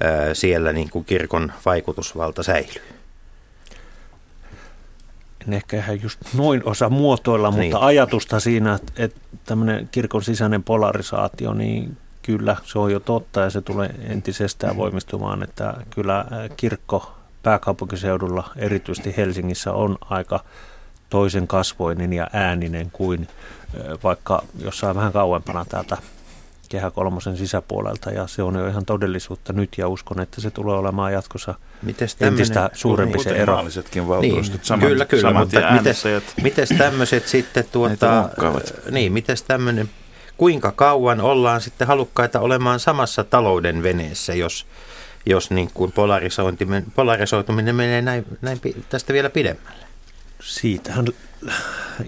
[0.00, 2.82] ää, siellä niin kuin kirkon vaikutusvalta säilyy
[5.46, 7.72] en ehkä ihan just noin osa muotoilla, niin.
[7.72, 13.40] mutta ajatusta siinä, että, että tämmöinen kirkon sisäinen polarisaatio, niin kyllä se on jo totta
[13.40, 16.24] ja se tulee entisestään voimistumaan, että kyllä
[16.56, 17.12] kirkko
[17.42, 20.40] pääkaupunkiseudulla, erityisesti Helsingissä, on aika
[21.10, 23.28] toisen kasvoinen ja ääninen kuin
[24.04, 25.96] vaikka jossain vähän kauempana täältä
[26.72, 28.10] Kehä kolmosen sisäpuolelta.
[28.10, 32.16] Ja se on jo ihan todellisuutta nyt ja uskon, että se tulee olemaan jatkossa mites
[32.20, 33.56] entistä suurempi se ero.
[33.56, 36.04] valtuustot, niin, samat, kyllä, kyllä, samat mutta mites,
[36.42, 38.28] mites tämmöiset sitten tuota,
[38.90, 39.90] niin, mites tämmöinen,
[40.42, 44.66] kuinka kauan ollaan sitten halukkaita olemaan samassa talouden veneessä, jos,
[45.26, 49.86] jos niin kuin polarisoituminen, polarisoituminen menee näin, näin, tästä vielä pidemmälle?
[50.40, 51.06] Siitähän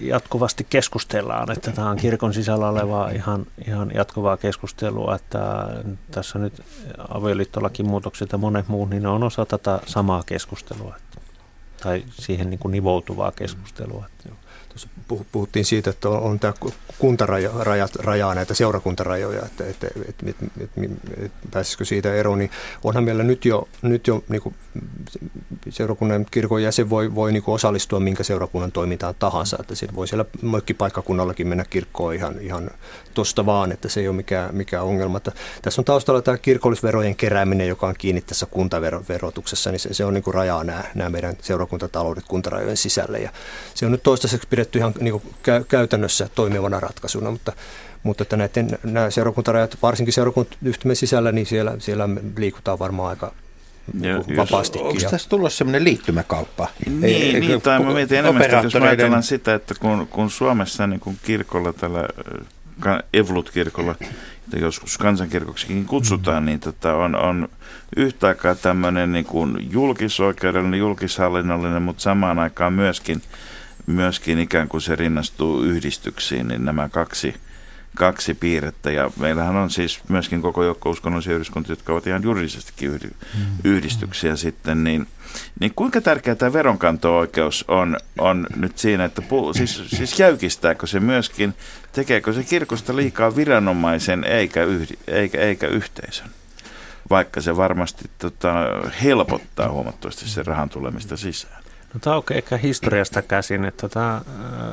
[0.01, 5.69] jatkuvasti keskustellaan, että tämä on kirkon sisällä olevaa ihan, ihan jatkuvaa keskustelua, että
[6.11, 6.63] tässä nyt
[7.09, 10.97] avioliittolakin muutokset ja monet muut, niin ne on osa tätä samaa keskustelua
[11.83, 14.07] tai siihen niin kuin nivoutuvaa keskustelua.
[14.75, 14.89] Tuossa
[15.33, 16.53] puhuttiin siitä, että on, on tämä
[16.99, 20.81] kuntarajat rajaa näitä seurakuntarajoja, että, että, että, että, että,
[21.25, 22.51] että pääsisikö siitä eroon, niin
[22.85, 24.55] onhan meillä nyt jo, nyt jo niin kuin
[25.69, 30.09] seurakunnan kirkon jäsen voi, voi niin kuin osallistua minkä seurakunnan toimintaan tahansa, että siinä voi
[30.09, 32.71] siellä mökkipaikkakunnallakin mennä kirkkoon ihan, ihan
[33.15, 35.17] tuosta vaan, että se ei ole mikään, mikään ongelma.
[35.17, 40.05] Että tässä on taustalla tämä kirkollisverojen kerääminen, joka on kiinni tässä kuntaverotuksessa, niin se, se
[40.05, 43.31] on niin kuin rajaa nämä, nämä meidän seurakuntataloudet kuntarajojen sisälle ja
[43.75, 45.35] se on nyt toistaiseksi pidetty ihan niin kuin
[45.69, 47.53] käytännössä toimivana ratkaisuna, mutta
[48.03, 53.33] mutta että näiden, nämä seurakuntarajat, varsinkin seurakuntayhtymän sisällä, niin siellä, siellä liikutaan varmaan aika
[54.01, 54.87] ja, vapaastikin.
[54.87, 56.69] Onko tässä tullut sellainen liittymäkauppa?
[56.87, 60.87] Niin, ei, niin tai mä mietin enemmän, että jos ajatellaan sitä, että kun, kun Suomessa
[60.87, 62.09] niin kun kirkolla, tällä
[63.13, 66.47] Evlut-kirkolla, jota joskus kansankirkoksikin kutsutaan, mm.
[66.47, 67.49] niin tota on, on
[67.97, 73.23] yhtä aikaa tämmöinen niin kuin julkisoikeudellinen, julkishallinnollinen, mutta samaan aikaan myöskin,
[73.87, 77.35] myöskin ikään kuin se rinnastuu yhdistyksiin, niin nämä kaksi–
[77.95, 78.91] kaksi piirrettä.
[78.91, 83.45] Ja meillähän on siis myöskin koko joukko uskonnollisia yhdyskuntia, jotka ovat ihan juridisestikin yhdy, mm.
[83.65, 84.37] yhdistyksiä mm.
[84.37, 84.85] sitten.
[84.85, 85.07] Niin,
[85.61, 91.01] niin kuinka tärkeä tämä veronkanto-oikeus on, on nyt siinä, että pu, siis, siis jäykistääkö se
[91.01, 91.55] myöskin,
[91.93, 96.29] tekeekö se kirkosta liikaa viranomaisen eikä, yhdi, eikä, eikä yhteisön?
[97.11, 98.55] Vaikka se varmasti tota,
[99.03, 101.64] helpottaa huomattavasti sen rahan tulemista sisään.
[101.95, 104.23] No, tämä on ehkä historiasta käsin, että tämä, äh,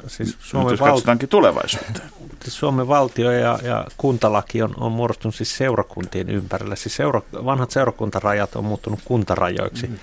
[0.07, 1.17] siis Suomen, val...
[1.29, 2.11] tulevaisuuteen.
[2.43, 6.75] Siis Suomen valtio ja, ja kuntalaki on, on muodostunut siis seurakuntien ympärille.
[6.75, 9.87] Siis seura, vanhat seurakuntarajat on muuttunut kuntarajoiksi.
[9.87, 9.97] Mm.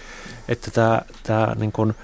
[0.48, 1.94] Että tämä, tämä niin kuin,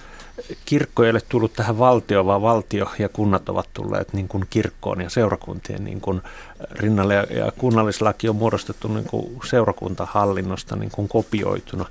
[0.64, 5.00] kirkko ei ole tullut tähän valtioon, vaan valtio ja kunnat ovat tulleet niin kuin kirkkoon
[5.00, 6.22] ja seurakuntien niin kuin
[6.70, 7.14] rinnalle.
[7.14, 11.86] Ja, ja kunnallislaki on muodostettu niin kuin seurakuntahallinnosta niin kuin kopioituna.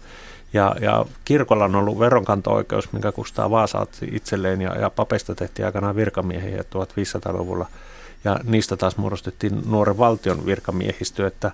[0.54, 5.66] Ja, ja kirkolla on ollut veronkanto-oikeus, minkä Kustaa Vaasa otti itselleen, ja, ja papeista tehtiin
[5.66, 7.68] aikanaan virkamiehiä 1500-luvulla.
[8.24, 11.52] Ja niistä taas muodostettiin nuoren valtion virkamiehistö, että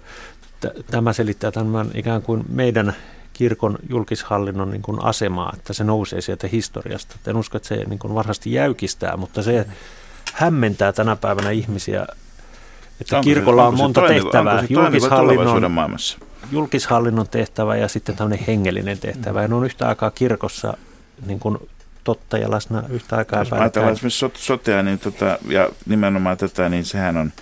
[0.60, 2.96] t- tämä selittää tämän ikään kuin meidän
[3.34, 7.16] kirkon julkishallinnon niin kuin asemaa, että se nousee sieltä historiasta.
[7.28, 9.66] En usko, että se niin kuin varmasti jäykistää, mutta se
[10.34, 12.06] hämmentää tänä päivänä ihmisiä,
[13.02, 14.64] että onko kirkolla se, on monta toinen, tehtävää.
[14.70, 16.18] Julkishallinnon, maailmassa?
[16.52, 19.42] Julkishallinnon tehtävä ja sitten tämmöinen hengellinen tehtävä.
[19.42, 20.78] Ja ne on yhtä aikaa kirkossa
[21.26, 21.58] niin kuin
[22.04, 23.40] totta ja läsnä yhtä aikaa.
[23.40, 27.34] Jos ajatellaan esimerkiksi sotea niin tota, ja nimenomaan tätä, niin sehän on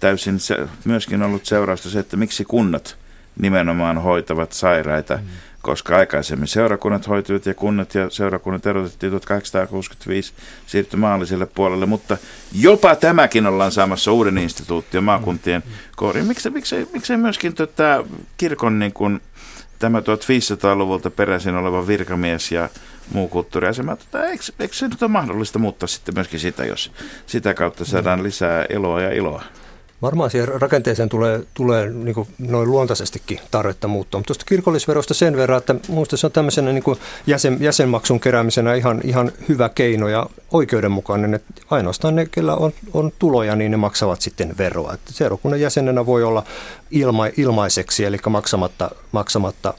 [0.00, 2.96] täysin se, myöskin ollut seurausta se, että miksi kunnat
[3.38, 5.16] nimenomaan hoitavat sairaita.
[5.16, 5.22] Mm
[5.62, 10.32] koska aikaisemmin seurakunnat hoituivat ja kunnat ja seurakunnat erotettiin 1865
[10.66, 12.16] siirtyi maalliselle puolelle, mutta
[12.52, 15.62] jopa tämäkin ollaan saamassa uuden instituution maakuntien
[15.96, 16.26] kooriin.
[16.26, 18.04] Miksei, miksei, miksei myöskin tota
[18.36, 19.20] kirkon niin kuin,
[19.78, 22.68] tämä 1500-luvulta peräisin oleva virkamies ja
[23.12, 26.92] muu kulttuuriasema, tota, eikö, eikö se nyt ole mahdollista muuttaa sitten myöskin sitä, jos
[27.26, 29.42] sitä kautta saadaan lisää eloa ja iloa?
[30.02, 34.18] Varmaan siihen rakenteeseen tulee, tulee niin kuin noin luontaisestikin tarvetta muuttua.
[34.18, 38.74] Mutta tuosta kirkollisverosta sen verran, että minusta se on tämmöisenä niin kuin jäsen, jäsenmaksun keräämisenä
[38.74, 41.34] ihan, ihan hyvä keino ja oikeudenmukainen.
[41.34, 44.94] Että ainoastaan ne, kellä on, on tuloja, niin ne maksavat sitten veroa.
[44.94, 46.44] Että seurakunnan jäsenenä voi olla
[46.90, 49.74] ilma, ilmaiseksi, eli maksamatta, maksamatta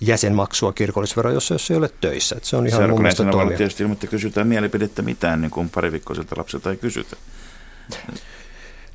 [0.00, 2.36] jäsenmaksua kirkollisvero, jos, jos ei ole töissä.
[2.36, 3.56] Että se on ihan mun mielestä toimia.
[3.56, 7.16] tietysti ilman, että kysytään mielipidettä mitään, niin kuin pari viikkoiselta lapselta ei kysytä.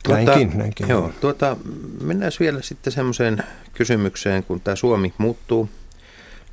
[0.04, 0.90] Tuota, näinkin, näinkin.
[0.90, 1.58] Joo, tuota,
[2.02, 3.44] mennään vielä sitten semmoiseen
[3.74, 5.70] kysymykseen, kun tämä Suomi muuttuu,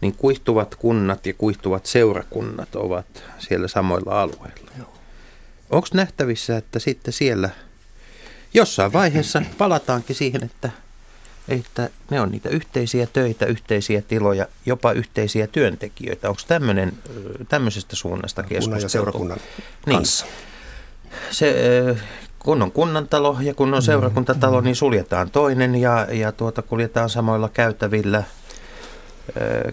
[0.01, 3.07] niin kuihtuvat kunnat ja kuihtuvat seurakunnat ovat
[3.39, 4.71] siellä samoilla alueilla.
[5.71, 7.51] Onko nähtävissä, että sitten siellä
[8.55, 10.71] jossain vaiheessa palataankin siihen, että,
[11.49, 16.29] että ne on niitä yhteisiä töitä, yhteisiä tiloja, jopa yhteisiä työntekijöitä.
[16.29, 16.41] Onko
[17.49, 18.65] tämmöisestä suunnasta keskusteltu?
[18.71, 19.39] Kunnan ja seurakunnan
[19.87, 19.97] niin.
[19.97, 20.27] kanssa.
[21.31, 21.55] Se
[22.45, 27.49] kun on kunnantalo ja kun on seurakuntatalo, niin suljetaan toinen ja, ja tuota, kuljetaan samoilla
[27.49, 28.23] käytävillä.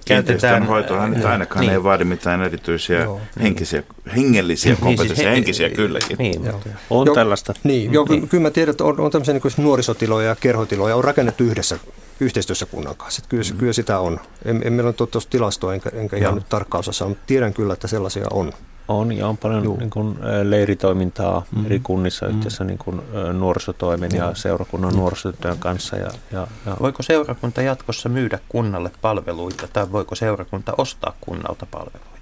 [0.05, 0.65] käytetään...
[0.65, 1.73] hoitohan nyt ainakaan niin.
[1.73, 3.83] ei vaadi mitään erityisiä Joo, henkisiä,
[4.15, 6.17] hengellisiä kompetensseja, niin, siis henkisiä kylläkin.
[6.17, 6.61] Niin, Joo.
[6.89, 7.53] on jo, tällaista.
[7.63, 8.27] Niin, jo, niin.
[8.27, 11.79] kyllä mä tiedän, että on, on tämmöisiä niin nuorisotiloja ja kerhotiloja, on rakennettu yhdessä
[12.19, 13.19] yhteistyössä kunnan kanssa.
[13.19, 13.57] Että kyllä, mm.
[13.57, 14.19] kyllä sitä on.
[14.45, 17.73] En, en meillä ole tuossa tilastoa, enkä, enkä ihan nyt tarkkaan osaa mutta tiedän kyllä,
[17.73, 18.53] että sellaisia on.
[18.87, 21.65] On ja on paljon niin kuin, leiritoimintaa mm-hmm.
[21.65, 22.37] eri kunnissa mm-hmm.
[22.37, 23.01] yhteensä niin kuin,
[23.33, 24.99] nuorisotoimen ja seurakunnan mm-hmm.
[24.99, 25.95] nuorisotyön kanssa.
[25.95, 26.77] Ja, ja, ja.
[26.81, 32.16] Voiko seurakunta jatkossa myydä kunnalle palveluita tai voiko seurakunta ostaa kunnalta palveluita?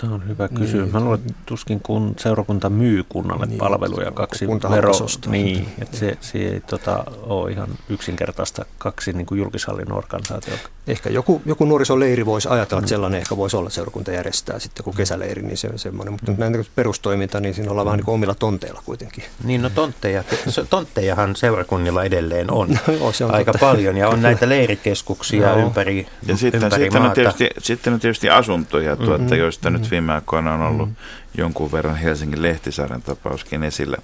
[0.00, 0.84] Tämä on hyvä kysymys.
[0.84, 0.92] Niin.
[0.92, 4.92] Mä luulen, että tuskin kun seurakunta myy kunnalle niin, palveluja kaksi vero,
[5.26, 10.68] niin, että se, se ei tota, ole ihan yksinkertaista kaksi niin kuin julkishallinnon organisaatiota.
[10.86, 12.96] Ehkä joku, joku nuorisoleiri voisi ajatella, että mm.
[12.96, 16.12] sellainen ehkä voisi olla seurakunta järjestää sitten kun kesäleiri, niin se on semmoinen.
[16.12, 16.38] Mutta mm.
[16.38, 19.24] näin perustoiminta, niin siinä ollaan vähän niin kuin omilla tonteilla kuitenkin.
[19.44, 20.24] Niin, no tontteja,
[20.70, 22.68] tonttejahan seurakunnilla edelleen on,
[23.00, 23.66] no, se on aika totta.
[23.66, 25.66] paljon ja on näitä leirikeskuksia no.
[25.66, 27.10] ympäri, ja sitten, ympäri sitten maata.
[27.10, 29.38] On tietysti, sitten on tietysti asuntoja, tuota, mm-hmm.
[29.38, 29.82] joista mm-hmm.
[29.82, 33.96] nyt viime aikoina on ollut mm-hmm jonkun verran Helsingin Lehtisaaren tapauskin esillä.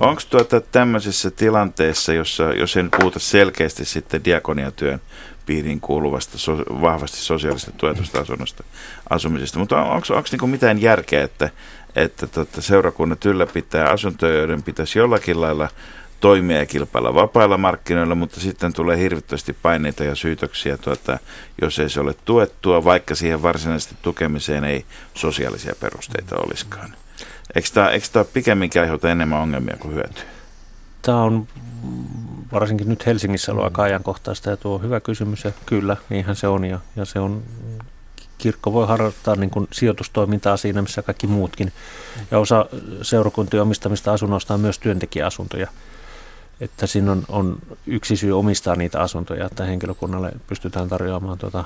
[0.00, 5.00] Onko tuota tämmöisessä tilanteessa, jossa, jos en puhuta selkeästi sitten diakoniatyön
[5.46, 8.64] piiriin kuuluvasta so, vahvasti sosiaalisesti tuetusta asunnosta,
[9.10, 11.50] asumisesta, mutta on, onko, onko niin mitään järkeä, että,
[11.96, 15.68] että tota, seurakunnat ylläpitää asuntoja, joiden pitäisi jollakin lailla
[16.24, 21.18] toimia ja kilpailla vapailla markkinoilla, mutta sitten tulee hirvittävästi paineita ja syytöksiä, tuota,
[21.62, 26.94] jos ei se ole tuettua, vaikka siihen varsinaisesti tukemiseen ei sosiaalisia perusteita olisikaan.
[27.54, 30.24] Eikö tämä, eikö tämä pikemminkin aiheuta enemmän ongelmia kuin hyötyä?
[31.02, 31.46] Tämä on
[32.52, 36.48] varsinkin nyt Helsingissä ollut aika ajankohtaista ja tuo on hyvä kysymys ja kyllä, niinhän se
[36.48, 37.42] on ja, ja se on
[38.38, 41.72] kirkko voi harjoittaa niin kuin sijoitustoimintaa siinä, missä kaikki muutkin.
[42.30, 42.66] Ja osa
[43.02, 45.68] seurakuntien omistamista asunnoista on myös työntekijäasuntoja
[46.60, 51.64] että siinä on, on yksi syy omistaa niitä asuntoja, että henkilökunnalle pystytään tarjoamaan tuota,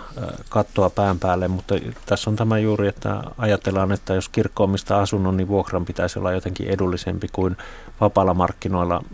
[0.49, 1.75] kattoa pään päälle, mutta
[2.07, 6.33] tässä on tämä juuri, että ajatellaan, että jos kirkko omistaa asunnon, niin vuokran pitäisi olla
[6.33, 7.57] jotenkin edullisempi kuin
[8.01, 9.05] vapaalla markkinoilla,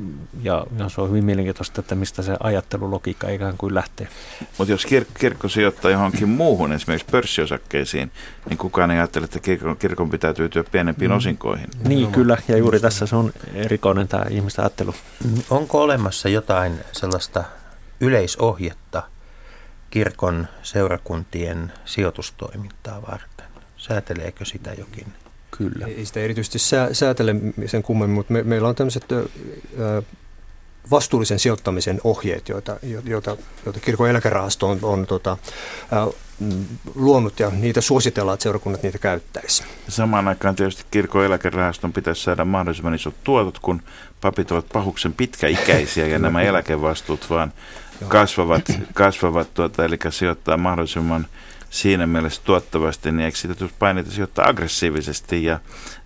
[0.43, 4.09] ja, ja se on hyvin mielenkiintoista, että mistä se ajattelulogiikka ikään kuin lähtee.
[4.59, 8.13] Mutta jos kir- kirkko sijoittaa johonkin muuhun, esimerkiksi pörssiosakkeisiin,
[8.49, 11.17] niin kukaan ei ajattele, että kirkon, kirkon pitää tyytyä pienempiin mm.
[11.17, 11.69] osinkoihin.
[11.89, 14.95] Niin, kyllä, ja juuri tässä se on erikoinen tämä ihmisten ajattelu.
[15.51, 17.45] On onko olemassa jotain sellaista
[18.01, 19.03] yleisohjetta
[19.91, 23.47] kirkon seurakuntien sijoitustoimintaa varten?
[23.77, 25.24] Sääteleekö sitä jokin?
[25.59, 25.87] Kyllä.
[25.87, 27.35] Ei sitä erityisesti sää, säätele
[27.67, 30.03] sen kummemmin, mutta me, meillä on tämmöiset ö,
[30.91, 35.37] vastuullisen sijoittamisen ohjeet, joita, joita, joita kirkon eläkerahasto on, on tota,
[36.41, 39.65] Mm, luonut ja niitä suositellaan, että seurakunnat niitä käyttäisi.
[39.89, 43.83] Samaan aikaan tietysti kirkon eläkerahaston pitäisi saada mahdollisimman isot tuotot, kun
[44.21, 47.53] papit ovat pahuksen pitkäikäisiä ja nämä eläkevastuut vaan
[48.09, 48.63] kasvavat,
[48.95, 51.27] kasvavat tuota, eli sijoittaa mahdollisimman
[51.75, 55.61] siinä mielessä tuottavasti, niin eikö siitä paineita sijoittaa aggressiivisesti ja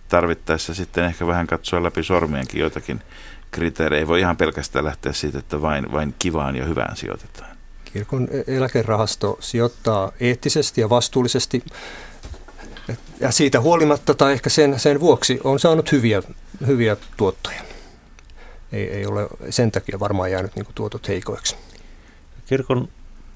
[0.08, 3.02] tarvittaessa sitten ehkä vähän katsoa läpi sormienkin joitakin
[3.50, 4.00] kriteerejä.
[4.00, 7.56] Ei voi ihan pelkästään lähteä siitä, että vain, vain kivaan ja hyvään sijoitetaan.
[7.84, 11.64] Kirkon eläkerahasto sijoittaa eettisesti ja vastuullisesti
[13.20, 16.22] ja siitä huolimatta tai ehkä sen, sen vuoksi on saanut hyviä,
[16.66, 17.60] hyviä tuottoja.
[18.72, 21.56] Ei, ei ole sen takia varmaan jäänyt niin tuotot heikoiksi.
[22.46, 22.88] Kirkon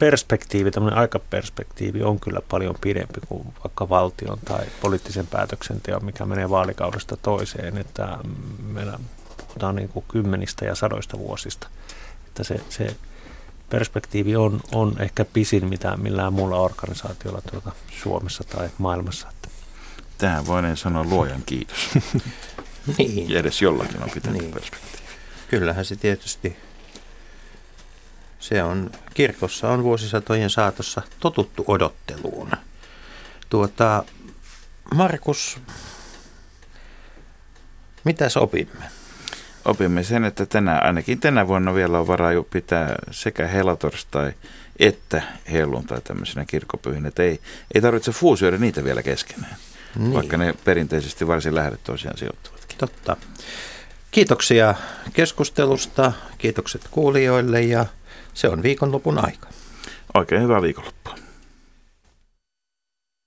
[0.02, 6.50] perspektiivi, tämmöinen aikaperspektiivi on kyllä paljon pidempi kuin vaikka valtion tai poliittisen päätöksenteon, mikä menee
[6.50, 7.78] vaalikaudesta toiseen.
[7.78, 8.18] Että
[8.72, 8.98] meillä
[9.36, 11.68] puhutaan niin kuin kymmenistä ja sadoista vuosista.
[12.26, 12.96] Että se, se
[13.70, 17.72] perspektiivi on, on ehkä pisin mitä millään muulla organisaatiolla tuota
[18.02, 19.28] Suomessa tai maailmassa.
[20.18, 21.88] Tähän voin sanoa luojan kiitos.
[22.98, 23.30] niin.
[23.30, 24.52] Ja edes jollakin on pitänyt niin.
[24.52, 25.06] perspektiivi.
[25.48, 26.56] Kyllähän se tietysti,
[28.42, 32.50] se on, kirkossa on vuosisatojen saatossa totuttu odotteluun.
[33.50, 34.04] Tuota,
[34.94, 35.60] Markus,
[38.04, 38.84] mitä opimme?
[39.64, 44.32] opimme sen, että tänä, ainakin tänä vuonna vielä on varaa pitää sekä helatorstai
[44.78, 45.22] että
[45.52, 47.08] helluntai tämmöisenä kirkkopyhinä.
[47.08, 47.40] Että ei,
[47.74, 49.56] ei tarvitse fuusioida niitä vielä keskenään,
[49.96, 50.14] niin.
[50.14, 52.78] vaikka ne perinteisesti varsin lähdet tosiaan sijoittuvatkin.
[52.78, 53.16] Totta.
[54.10, 54.74] Kiitoksia
[55.12, 57.86] keskustelusta, kiitokset kuulijoille ja
[58.34, 59.48] se on viikonlopun aika.
[60.14, 61.01] Oikein hyvää viikonloppua.